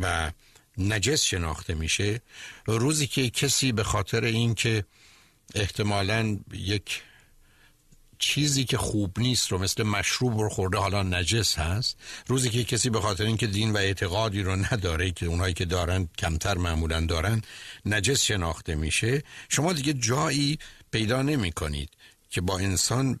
و 0.00 0.32
نجس 0.78 1.22
شناخته 1.22 1.74
میشه. 1.74 2.20
روزی 2.66 3.06
که 3.06 3.30
کسی 3.30 3.72
به 3.72 3.84
خاطر 3.84 4.24
اینکه 4.24 4.84
احتمالا 5.54 6.38
یک 6.52 7.02
چیزی 8.18 8.64
که 8.64 8.78
خوب 8.78 9.20
نیست 9.20 9.52
رو 9.52 9.58
مثل 9.58 9.82
مشروب 9.82 10.40
رو 10.40 10.48
خورده 10.48 10.78
حالا 10.78 11.02
نجس 11.02 11.58
هست. 11.58 11.96
روزی 12.26 12.50
که 12.50 12.64
کسی 12.64 12.90
به 12.90 13.00
خاطر 13.00 13.24
اینکه 13.24 13.46
دین 13.46 13.72
و 13.72 13.76
اعتقادی 13.76 14.42
رو 14.42 14.56
نداره 14.56 15.10
که 15.10 15.26
اونهایی 15.26 15.54
که 15.54 15.64
دارن 15.64 16.08
کمتر 16.18 16.58
معمولا 16.58 17.00
دارن 17.00 17.42
نجس 17.86 18.22
شناخته 18.22 18.74
میشه. 18.74 19.22
شما 19.48 19.72
دیگه 19.72 19.92
جایی 19.92 20.58
پیدا 20.90 21.22
نمی 21.22 21.52
کنید 21.52 21.90
که 22.34 22.40
با 22.40 22.58
انسان 22.58 23.20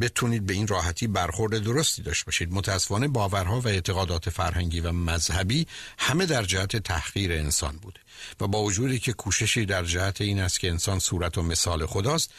بتونید 0.00 0.46
به 0.46 0.54
این 0.54 0.66
راحتی 0.66 1.06
برخورد 1.06 1.58
درستی 1.58 2.02
داشته 2.02 2.24
باشید. 2.24 2.52
متاسفانه 2.52 3.08
باورها 3.08 3.60
و 3.60 3.68
اعتقادات 3.68 4.30
فرهنگی 4.30 4.80
و 4.80 4.92
مذهبی 4.92 5.66
همه 5.98 6.26
در 6.26 6.42
جهت 6.42 6.76
تحقیر 6.76 7.32
انسان 7.32 7.76
بوده 7.76 8.00
و 8.40 8.46
با 8.46 8.62
وجودی 8.62 8.98
که 8.98 9.12
کوششی 9.12 9.66
در 9.66 9.84
جهت 9.84 10.20
این 10.20 10.40
است 10.40 10.60
که 10.60 10.70
انسان 10.70 10.98
صورت 10.98 11.38
و 11.38 11.42
مثال 11.42 11.86
خداست 11.86 12.30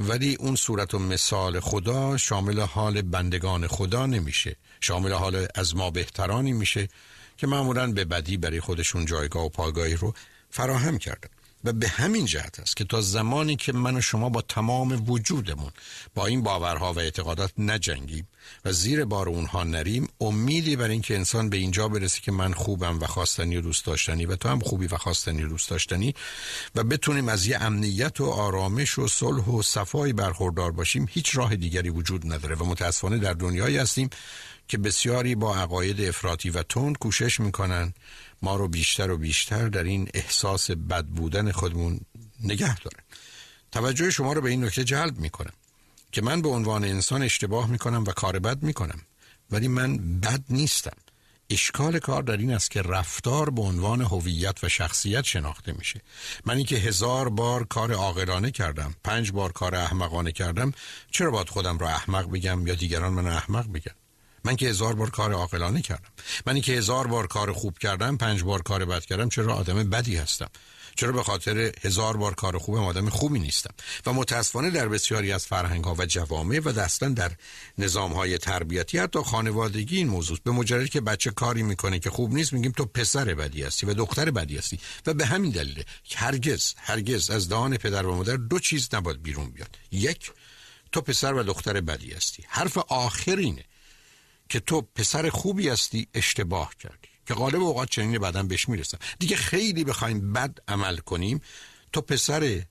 ولی 0.00 0.34
اون 0.34 0.56
صورت 0.56 0.94
و 0.94 0.98
مثال 0.98 1.60
خدا 1.60 2.16
شامل 2.16 2.60
حال 2.60 3.02
بندگان 3.02 3.66
خدا 3.66 4.06
نمیشه. 4.06 4.56
شامل 4.80 5.12
حال 5.12 5.46
از 5.54 5.76
ما 5.76 5.90
بهترانی 5.90 6.52
میشه 6.52 6.88
که 7.36 7.46
معمولا 7.46 7.92
به 7.92 8.04
بدی 8.04 8.36
برای 8.36 8.60
خودشون 8.60 9.04
جایگاه 9.04 9.44
و 9.44 9.48
پاگاهی 9.48 9.94
رو 9.94 10.14
فراهم 10.50 10.98
کرده. 10.98 11.28
و 11.64 11.72
به 11.72 11.88
همین 11.88 12.24
جهت 12.24 12.60
است 12.60 12.76
که 12.76 12.84
تا 12.84 13.00
زمانی 13.00 13.56
که 13.56 13.72
من 13.72 13.96
و 13.96 14.00
شما 14.00 14.28
با 14.28 14.42
تمام 14.42 15.10
وجودمون 15.10 15.70
با 16.14 16.26
این 16.26 16.42
باورها 16.42 16.92
و 16.92 16.98
اعتقادات 16.98 17.52
نجنگیم 17.58 18.28
و 18.64 18.72
زیر 18.72 19.04
بار 19.04 19.28
اونها 19.28 19.64
نریم 19.64 20.08
امیدی 20.20 20.76
بر 20.76 20.88
اینکه 20.88 21.14
انسان 21.14 21.50
به 21.50 21.56
اینجا 21.56 21.88
برسه 21.88 22.20
که 22.20 22.32
من 22.32 22.52
خوبم 22.52 23.00
و 23.00 23.06
خواستنی 23.06 23.56
و 23.56 23.60
دوست 23.60 23.86
داشتنی 23.86 24.26
و 24.26 24.36
تو 24.36 24.48
هم 24.48 24.58
خوبی 24.58 24.86
و 24.86 24.96
خواستنی 24.96 25.42
و 25.42 25.48
دوست 25.48 25.70
داشتنی 25.70 26.14
و 26.74 26.84
بتونیم 26.84 27.28
از 27.28 27.46
یه 27.46 27.62
امنیت 27.62 28.20
و 28.20 28.30
آرامش 28.30 28.98
و 28.98 29.08
صلح 29.08 29.44
و 29.44 29.62
صفایی 29.62 30.12
برخوردار 30.12 30.72
باشیم 30.72 31.06
هیچ 31.10 31.36
راه 31.36 31.56
دیگری 31.56 31.90
وجود 31.90 32.32
نداره 32.32 32.56
و 32.56 32.64
متاسفانه 32.64 33.18
در 33.18 33.32
دنیایی 33.32 33.76
هستیم 33.76 34.10
که 34.68 34.78
بسیاری 34.78 35.34
با 35.34 35.56
عقاید 35.56 36.00
افراطی 36.00 36.50
و 36.50 36.62
تند 36.62 36.98
کوشش 36.98 37.40
می‌کنن 37.40 37.94
ما 38.42 38.56
رو 38.56 38.68
بیشتر 38.68 39.10
و 39.10 39.16
بیشتر 39.16 39.68
در 39.68 39.84
این 39.84 40.08
احساس 40.14 40.70
بد 40.70 41.04
بودن 41.04 41.52
خودمون 41.52 42.00
نگه 42.40 42.78
دارن 42.78 43.04
توجه 43.72 44.10
شما 44.10 44.32
رو 44.32 44.40
به 44.40 44.50
این 44.50 44.64
نکته 44.64 44.84
جلب 44.84 45.18
می‌کنم 45.18 45.52
که 46.12 46.22
من 46.22 46.42
به 46.42 46.48
عنوان 46.48 46.84
انسان 46.84 47.22
اشتباه 47.22 47.70
می‌کنم 47.70 48.04
و 48.04 48.12
کار 48.12 48.38
بد 48.38 48.62
می‌کنم 48.62 49.00
ولی 49.50 49.68
من 49.68 50.20
بد 50.20 50.42
نیستم. 50.50 50.96
اشکال 51.50 51.98
کار 51.98 52.22
در 52.22 52.36
این 52.36 52.52
است 52.52 52.70
که 52.70 52.82
رفتار 52.82 53.50
به 53.50 53.62
عنوان 53.62 54.00
هویت 54.00 54.64
و 54.64 54.68
شخصیت 54.68 55.24
شناخته 55.24 55.72
میشه. 55.72 56.00
من 56.44 56.56
اینکه 56.56 56.76
هزار 56.76 57.28
بار 57.28 57.64
کار 57.64 57.92
عاقلانه 57.92 58.50
کردم 58.50 58.94
پنج 59.04 59.32
بار 59.32 59.52
کار 59.52 59.74
احمقانه 59.74 60.32
کردم 60.32 60.72
چرا 61.10 61.30
باید 61.30 61.48
خودم 61.48 61.78
را 61.78 61.88
احمق 61.88 62.30
بگم 62.30 62.66
یا 62.66 62.74
دیگران 62.74 63.12
من 63.12 63.26
احمق 63.26 63.72
بگن؟ 63.72 63.94
من 64.44 64.56
که 64.56 64.66
هزار 64.66 64.94
بار 64.94 65.10
کار 65.10 65.32
عاقلانه 65.32 65.82
کردم. 65.82 66.10
من 66.46 66.60
که 66.60 66.72
هزار 66.72 67.06
بار 67.06 67.26
کار 67.26 67.52
خوب 67.52 67.78
کردم 67.78 68.16
پنج 68.16 68.42
بار 68.42 68.62
کار 68.62 68.84
بد 68.84 69.04
کردم 69.04 69.28
چرا 69.28 69.54
آدم 69.54 69.90
بدی 69.90 70.16
هستم؟ 70.16 70.50
چرا 70.96 71.12
به 71.12 71.22
خاطر 71.22 71.72
هزار 71.84 72.16
بار 72.16 72.34
کار 72.34 72.58
خوبم 72.58 72.84
آدم 72.84 73.08
خوبی 73.08 73.38
نیستم؟ 73.38 73.74
و 74.06 74.12
متاسفانه 74.12 74.70
در 74.70 74.88
بسیاری 74.88 75.32
از 75.32 75.46
فرهنگ 75.46 75.84
ها 75.84 75.94
و 75.98 76.06
جوامع 76.06 76.60
و 76.64 76.72
دستن 76.72 77.12
در 77.12 77.32
نظام 77.78 78.12
های 78.12 78.38
تربیتی 78.38 78.98
حتی 78.98 79.18
خانوادگی 79.18 79.96
این 79.96 80.08
موضوع 80.08 80.38
به 80.44 80.50
مجردی 80.50 80.88
که 80.88 81.00
بچه 81.00 81.30
کاری 81.30 81.62
می‌کنه 81.62 81.98
که 81.98 82.10
خوب 82.10 82.34
نیست 82.34 82.52
میگیم 82.52 82.72
تو 82.72 82.84
پسر 82.84 83.34
بدی 83.34 83.62
هستی 83.62 83.86
و 83.86 83.94
دختر 83.94 84.30
بدی 84.30 84.58
هستی. 84.58 84.78
و 85.06 85.14
به 85.14 85.26
همین 85.26 85.50
دلیل 85.50 85.84
هرگز 86.16 86.74
هرگز 86.76 87.30
از 87.30 87.48
دهان 87.48 87.76
پدر 87.76 88.06
و 88.06 88.16
مادر 88.16 88.36
دو 88.36 88.58
چیز 88.58 88.88
نباید 88.92 89.22
بیرون 89.22 89.50
بیاد. 89.50 89.78
یک 89.92 90.32
تو 90.92 91.00
پسر 91.00 91.34
و 91.34 91.42
دختر 91.42 91.80
بدی 91.80 92.12
هستی. 92.12 92.44
حرف 92.48 92.78
آخرینه 92.78 93.64
که 94.50 94.60
تو 94.60 94.80
پسر 94.80 95.30
خوبی 95.30 95.68
هستی 95.68 96.08
اشتباه 96.14 96.74
کردی. 96.80 97.08
که 97.26 97.34
غالب 97.34 97.62
اوقات 97.62 97.90
چنین 97.90 98.18
بعدم 98.18 98.48
بهش 98.48 98.68
می‌رسم 98.68 98.98
دیگه 99.18 99.36
خیلی 99.36 99.84
بخوایم 99.84 100.32
بد 100.32 100.58
عمل 100.68 100.96
کنیم. 100.96 101.40
تو 101.92 102.00
پسر 102.00 102.62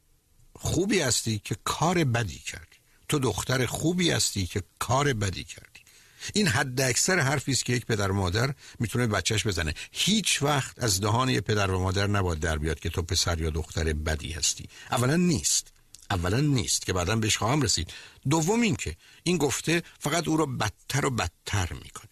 خوبی 0.53 0.99
هستی 0.99 1.41
که 1.43 1.55
کار 1.63 2.03
بدی 2.03 2.39
کردی. 2.39 2.77
تو 3.09 3.19
دختر 3.19 3.65
خوبی 3.65 4.11
هستی 4.11 4.47
که 4.47 4.63
کار 4.79 5.13
بدی 5.13 5.43
کردی. 5.43 5.79
این 6.33 6.47
حد 6.47 6.81
اکثر 6.81 7.19
حرفی 7.19 7.51
است 7.51 7.65
که 7.65 7.73
یک 7.73 7.85
پدر 7.85 8.11
و 8.11 8.15
مادر 8.15 8.53
می‌تونه 8.79 9.07
بچهش 9.07 9.47
بزنه. 9.47 9.73
هیچ 9.91 10.41
وقت 10.41 10.83
از 10.83 11.01
دهان 11.01 11.29
یک 11.29 11.39
پدر 11.39 11.71
و 11.71 11.79
مادر 11.79 12.07
نباید 12.07 12.39
در 12.39 12.57
بیاد 12.57 12.79
که 12.79 12.89
تو 12.89 13.01
پسر 13.01 13.41
یا 13.41 13.49
دختر 13.49 13.93
بدی 13.93 14.31
هستی. 14.31 14.69
اولا 14.91 15.15
نیست. 15.15 15.73
اولا 16.11 16.39
نیست 16.39 16.85
که 16.85 16.93
بعدا 16.93 17.15
بهش 17.15 17.37
خواهم 17.37 17.61
رسید. 17.61 17.93
دوم 18.29 18.61
این 18.61 18.75
که 18.75 18.95
این 19.23 19.37
گفته 19.37 19.83
فقط 19.99 20.27
او 20.27 20.37
را 20.37 20.45
بدتر 20.45 21.05
و 21.05 21.09
بدتر 21.09 21.73
می‌کنه. 21.73 22.09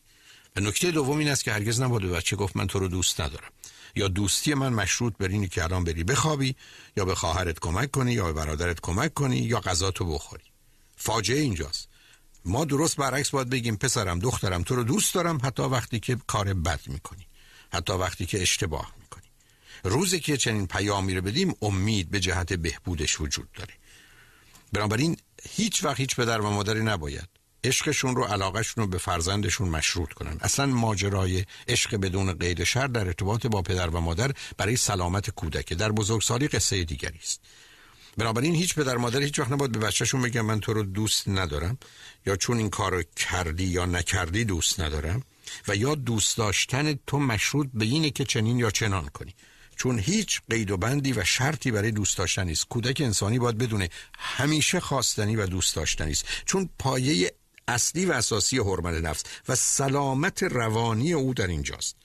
و 0.55 0.59
نکته 0.59 0.91
دوم 0.91 1.17
این 1.17 1.29
است 1.29 1.43
که 1.43 1.53
هرگز 1.53 1.81
نباید 1.81 2.03
به 2.03 2.09
بچه 2.09 2.35
گفت 2.35 2.57
من 2.57 2.67
تو 2.67 2.79
رو 2.79 2.87
دوست 2.87 3.21
ندارم. 3.21 3.51
یا 3.95 4.07
دوستی 4.07 4.53
من 4.53 4.73
مشروط 4.73 5.17
بر 5.17 5.27
اینی 5.27 5.47
که 5.47 5.63
الان 5.63 5.83
بری 5.83 6.03
بخوابی 6.03 6.55
یا 6.97 7.05
به 7.05 7.15
خواهرت 7.15 7.59
کمک 7.59 7.91
کنی 7.91 8.13
یا 8.13 8.25
به 8.25 8.33
برادرت 8.33 8.79
کمک 8.81 9.13
کنی 9.13 9.37
یا 9.37 9.59
غذا 9.59 9.91
تو 9.91 10.13
بخوری. 10.13 10.43
فاجعه 10.95 11.39
اینجاست. 11.39 11.87
ما 12.45 12.65
درست 12.65 12.95
برعکس 12.95 13.29
باید 13.29 13.49
بگیم 13.49 13.75
پسرم 13.75 14.19
دخترم 14.19 14.63
تو 14.63 14.75
رو 14.75 14.83
دوست 14.83 15.13
دارم 15.13 15.39
حتی 15.43 15.63
وقتی 15.63 15.99
که 15.99 16.17
کار 16.27 16.53
بد 16.53 16.79
می‌کنی. 16.87 17.27
حتی 17.73 17.93
وقتی 17.93 18.25
که 18.25 18.41
اشتباه 18.41 18.93
می‌کنی. 19.01 19.27
روزی 19.83 20.19
که 20.19 20.37
چنین 20.37 20.67
پیامی 20.67 21.15
رو 21.15 21.21
بدیم 21.21 21.55
امید 21.61 22.09
به 22.09 22.19
جهت 22.19 22.53
بهبودش 22.53 23.21
وجود 23.21 23.51
داره. 23.51 23.73
بنابراین 24.73 25.17
هیچ 25.49 25.83
وقت 25.83 25.99
هیچ 25.99 26.15
پدر 26.15 26.41
و 26.41 26.49
مادری 26.49 26.83
نباید 26.83 27.29
عشقشون 27.63 28.15
رو 28.15 28.23
علاقهشون 28.23 28.83
رو 28.83 28.89
به 28.89 28.97
فرزندشون 28.97 29.69
مشروط 29.69 30.13
کنن. 30.13 30.37
اصلا 30.41 30.65
ماجرای 30.65 31.45
عشق 31.67 31.95
بدون 31.95 32.33
قید 32.33 32.63
شر 32.63 32.87
در 32.87 33.07
ارتباط 33.07 33.47
با 33.47 33.61
پدر 33.61 33.89
و 33.89 33.99
مادر 33.99 34.31
برای 34.57 34.77
سلامت 34.77 35.29
کودک 35.29 35.73
در 35.73 35.91
بزرگسالی 35.91 36.47
قصه 36.47 36.83
دیگری 36.83 37.19
است. 37.19 37.41
بنابراین 38.17 38.55
هیچ 38.55 38.75
پدر 38.75 38.97
مادر 38.97 39.21
هیچ 39.21 39.39
وقت 39.39 39.51
نباید 39.51 39.71
به 39.71 39.79
بچهشون 39.79 40.21
بگم 40.21 40.45
من 40.45 40.59
تو 40.59 40.73
رو 40.73 40.83
دوست 40.83 41.27
ندارم 41.27 41.77
یا 42.25 42.35
چون 42.35 42.57
این 42.57 42.69
کار 42.69 43.03
کردی 43.03 43.63
یا 43.63 43.85
نکردی 43.85 44.45
دوست 44.45 44.79
ندارم 44.79 45.23
و 45.67 45.75
یا 45.75 45.95
دوست 45.95 46.37
داشتن 46.37 46.99
تو 47.07 47.19
مشروط 47.19 47.67
به 47.73 47.85
اینه 47.85 48.09
که 48.09 48.25
چنین 48.25 48.59
یا 48.59 48.71
چنان 48.71 49.07
کنی. 49.07 49.35
چون 49.77 49.99
هیچ 49.99 50.41
قید 50.49 50.71
و 50.71 50.77
بندی 50.77 51.13
و 51.13 51.23
شرطی 51.23 51.71
برای 51.71 51.91
دوست 51.91 52.17
داشتن 52.17 52.43
نیست. 52.43 52.65
کودک 52.69 53.01
انسانی 53.01 53.39
باید 53.39 53.57
بدونه 53.57 53.89
همیشه 54.19 54.79
خواستنی 54.79 55.35
و 55.35 55.45
دوست 55.45 55.75
داشتنی 55.75 56.11
است. 56.11 56.25
چون 56.45 56.69
پایه 56.79 57.31
اصلی 57.67 58.05
و 58.05 58.11
اساسی 58.11 58.57
حرمت 58.57 59.03
نفس 59.03 59.23
و 59.49 59.55
سلامت 59.55 60.43
روانی 60.43 61.13
او 61.13 61.33
در 61.33 61.47
اینجاست. 61.47 61.95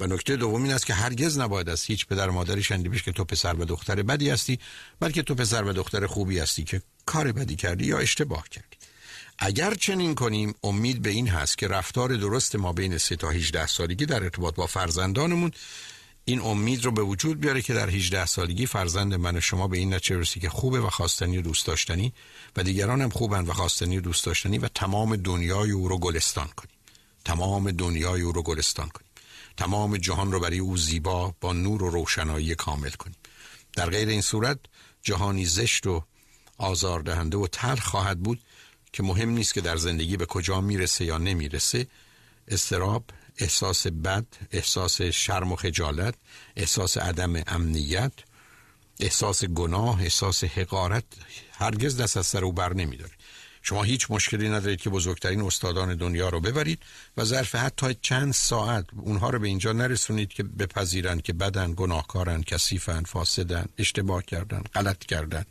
و 0.00 0.06
نکته 0.06 0.36
دوم 0.36 0.62
این 0.62 0.72
است 0.72 0.86
که 0.86 0.94
هرگز 0.94 1.38
نباید 1.38 1.68
از 1.68 1.84
هیچ 1.84 2.06
پدر 2.06 2.28
و 2.28 2.32
مادری 2.32 2.62
شنیده 2.62 2.98
که 2.98 3.12
تو 3.12 3.24
پسر 3.24 3.54
و 3.54 3.64
دختر 3.64 4.02
بدی 4.02 4.30
هستی 4.30 4.58
بلکه 5.00 5.22
تو 5.22 5.34
پسر 5.34 5.64
و 5.64 5.72
دختر 5.72 6.06
خوبی 6.06 6.38
هستی 6.38 6.64
که 6.64 6.82
کار 7.06 7.32
بدی 7.32 7.56
کردی 7.56 7.84
یا 7.86 7.98
اشتباه 7.98 8.48
کردی. 8.48 8.76
اگر 9.38 9.74
چنین 9.74 10.14
کنیم 10.14 10.54
امید 10.64 11.02
به 11.02 11.10
این 11.10 11.28
هست 11.28 11.58
که 11.58 11.68
رفتار 11.68 12.16
درست 12.16 12.56
ما 12.56 12.72
بین 12.72 12.98
3 12.98 13.16
تا 13.16 13.30
18 13.30 13.66
سالگی 13.66 14.06
در 14.06 14.22
ارتباط 14.22 14.54
با 14.54 14.66
فرزندانمون 14.66 15.50
این 16.30 16.40
امید 16.40 16.84
رو 16.84 16.90
به 16.90 17.02
وجود 17.02 17.40
بیاره 17.40 17.62
که 17.62 17.74
در 17.74 17.90
18 17.90 18.26
سالگی 18.26 18.66
فرزند 18.66 19.14
من 19.14 19.36
و 19.36 19.40
شما 19.40 19.68
به 19.68 19.78
این 19.78 19.94
نتیجه 19.94 20.20
رسی 20.20 20.40
که 20.40 20.48
خوبه 20.48 20.80
و 20.80 20.90
خواستنی 20.90 21.38
و 21.38 21.42
دوست 21.42 21.66
داشتنی 21.66 22.12
و 22.56 22.62
دیگران 22.62 23.00
هم 23.00 23.08
خوبن 23.08 23.44
و 23.44 23.52
خواستنی 23.52 23.98
و 23.98 24.00
دوست 24.00 24.24
داشتنی 24.24 24.58
و 24.58 24.68
تمام 24.68 25.16
دنیای 25.16 25.70
او 25.70 25.88
رو 25.88 25.98
گلستان 25.98 26.48
کنیم. 26.56 26.74
تمام 27.24 27.70
دنیای 27.70 28.22
او 28.22 28.32
رو 28.32 28.42
گلستان 28.42 28.88
کنیم. 28.88 29.10
تمام 29.56 29.96
جهان 29.96 30.32
رو 30.32 30.40
برای 30.40 30.58
او 30.58 30.76
زیبا 30.76 31.34
با 31.40 31.52
نور 31.52 31.82
و 31.82 31.90
روشنایی 31.90 32.54
کامل 32.54 32.90
کنیم. 32.90 33.16
در 33.72 33.90
غیر 33.90 34.08
این 34.08 34.22
صورت 34.22 34.58
جهانی 35.02 35.44
زشت 35.44 35.86
و 35.86 36.02
آزاردهنده 36.58 37.36
و 37.36 37.46
تلخ 37.46 37.86
خواهد 37.86 38.20
بود 38.20 38.40
که 38.92 39.02
مهم 39.02 39.30
نیست 39.30 39.54
که 39.54 39.60
در 39.60 39.76
زندگی 39.76 40.16
به 40.16 40.26
کجا 40.26 40.60
می‌رسه 40.60 41.04
یا 41.04 41.18
نمی‌رسه. 41.18 41.86
استراب 42.48 43.04
احساس 43.40 43.86
بد 43.86 44.26
احساس 44.52 45.02
شرم 45.02 45.52
و 45.52 45.56
خجالت 45.56 46.14
احساس 46.56 46.96
عدم 46.98 47.42
امنیت 47.46 48.12
احساس 49.00 49.44
گناه 49.44 50.02
احساس 50.02 50.44
حقارت. 50.44 51.04
هرگز 51.52 52.00
دست 52.00 52.16
از 52.16 52.26
سر 52.26 52.44
او 52.44 52.52
بر 52.52 52.74
نمیداره. 52.74 53.12
شما 53.62 53.82
هیچ 53.82 54.10
مشکلی 54.10 54.48
ندارید 54.48 54.80
که 54.80 54.90
بزرگترین 54.90 55.40
استادان 55.40 55.94
دنیا 55.94 56.28
رو 56.28 56.40
ببرید 56.40 56.78
و 57.16 57.24
ظرف 57.24 57.54
حتی 57.54 57.94
چند 58.02 58.32
ساعت 58.32 58.86
اونها 58.96 59.30
رو 59.30 59.38
به 59.38 59.48
اینجا 59.48 59.72
نرسونید 59.72 60.28
که 60.28 60.42
بپذیرند 60.42 61.22
که 61.22 61.32
بدن 61.32 61.74
گناهکارن 61.76 62.42
کثیفن 62.42 63.02
فاسدن 63.02 63.66
اشتباه 63.78 64.22
کردن 64.22 64.62
غلط 64.74 64.98
کردن. 64.98 65.44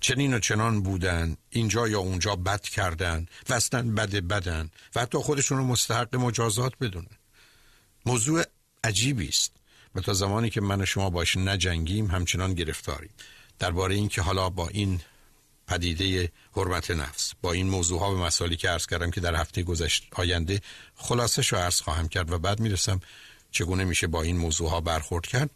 چنین 0.00 0.34
و 0.34 0.38
چنان 0.38 0.82
بودن 0.82 1.36
اینجا 1.50 1.88
یا 1.88 1.98
اونجا 1.98 2.36
بد 2.36 2.62
کردن 2.62 3.26
و 3.50 3.60
بد 3.82 4.10
بدن 4.10 4.70
و 4.94 5.00
حتی 5.00 5.18
خودشون 5.18 5.58
رو 5.58 5.64
مستحق 5.64 6.16
مجازات 6.16 6.72
بدونن. 6.80 7.21
موضوع 8.06 8.44
عجیبی 8.84 9.28
است. 9.28 9.52
و 9.94 10.00
تا 10.00 10.12
زمانی 10.12 10.50
که 10.50 10.60
من 10.60 10.80
و 10.80 10.86
شما 10.86 11.10
باش 11.10 11.36
نجنگیم 11.36 12.06
همچنان 12.06 12.54
گرفتاریم. 12.54 13.10
درباره 13.58 13.94
اینکه 13.94 14.22
حالا 14.22 14.50
با 14.50 14.68
این 14.68 15.00
پدیده 15.68 16.32
حرمت 16.56 16.90
نفس 16.90 17.32
با 17.42 17.52
این 17.52 17.68
موضوع 17.68 18.00
ها 18.00 18.14
و 18.14 18.18
مسائلی 18.18 18.56
که 18.56 18.68
عرض 18.68 18.86
کردم 18.86 19.10
که 19.10 19.20
در 19.20 19.34
هفته 19.34 19.62
گذشت 19.62 20.08
آینده 20.12 20.60
خلاصه 20.94 21.42
شو 21.42 21.56
عرض 21.56 21.80
خواهم 21.80 22.08
کرد 22.08 22.32
و 22.32 22.38
بعد 22.38 22.60
می‌رسم 22.60 23.00
چگونه 23.50 23.84
میشه 23.84 24.06
با 24.06 24.22
این 24.22 24.36
موضوع 24.36 24.70
ها 24.70 24.80
برخورد 24.80 25.26
کرد. 25.26 25.50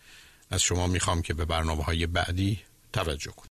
از 0.51 0.63
شما 0.63 0.87
می‌خوام 0.87 1.23
که 1.23 1.35
به 1.35 1.45
برنامه 1.45 1.85
های 1.85 2.07
بعدی 2.07 2.61
توجه 2.93 3.31
کنید 3.31 3.56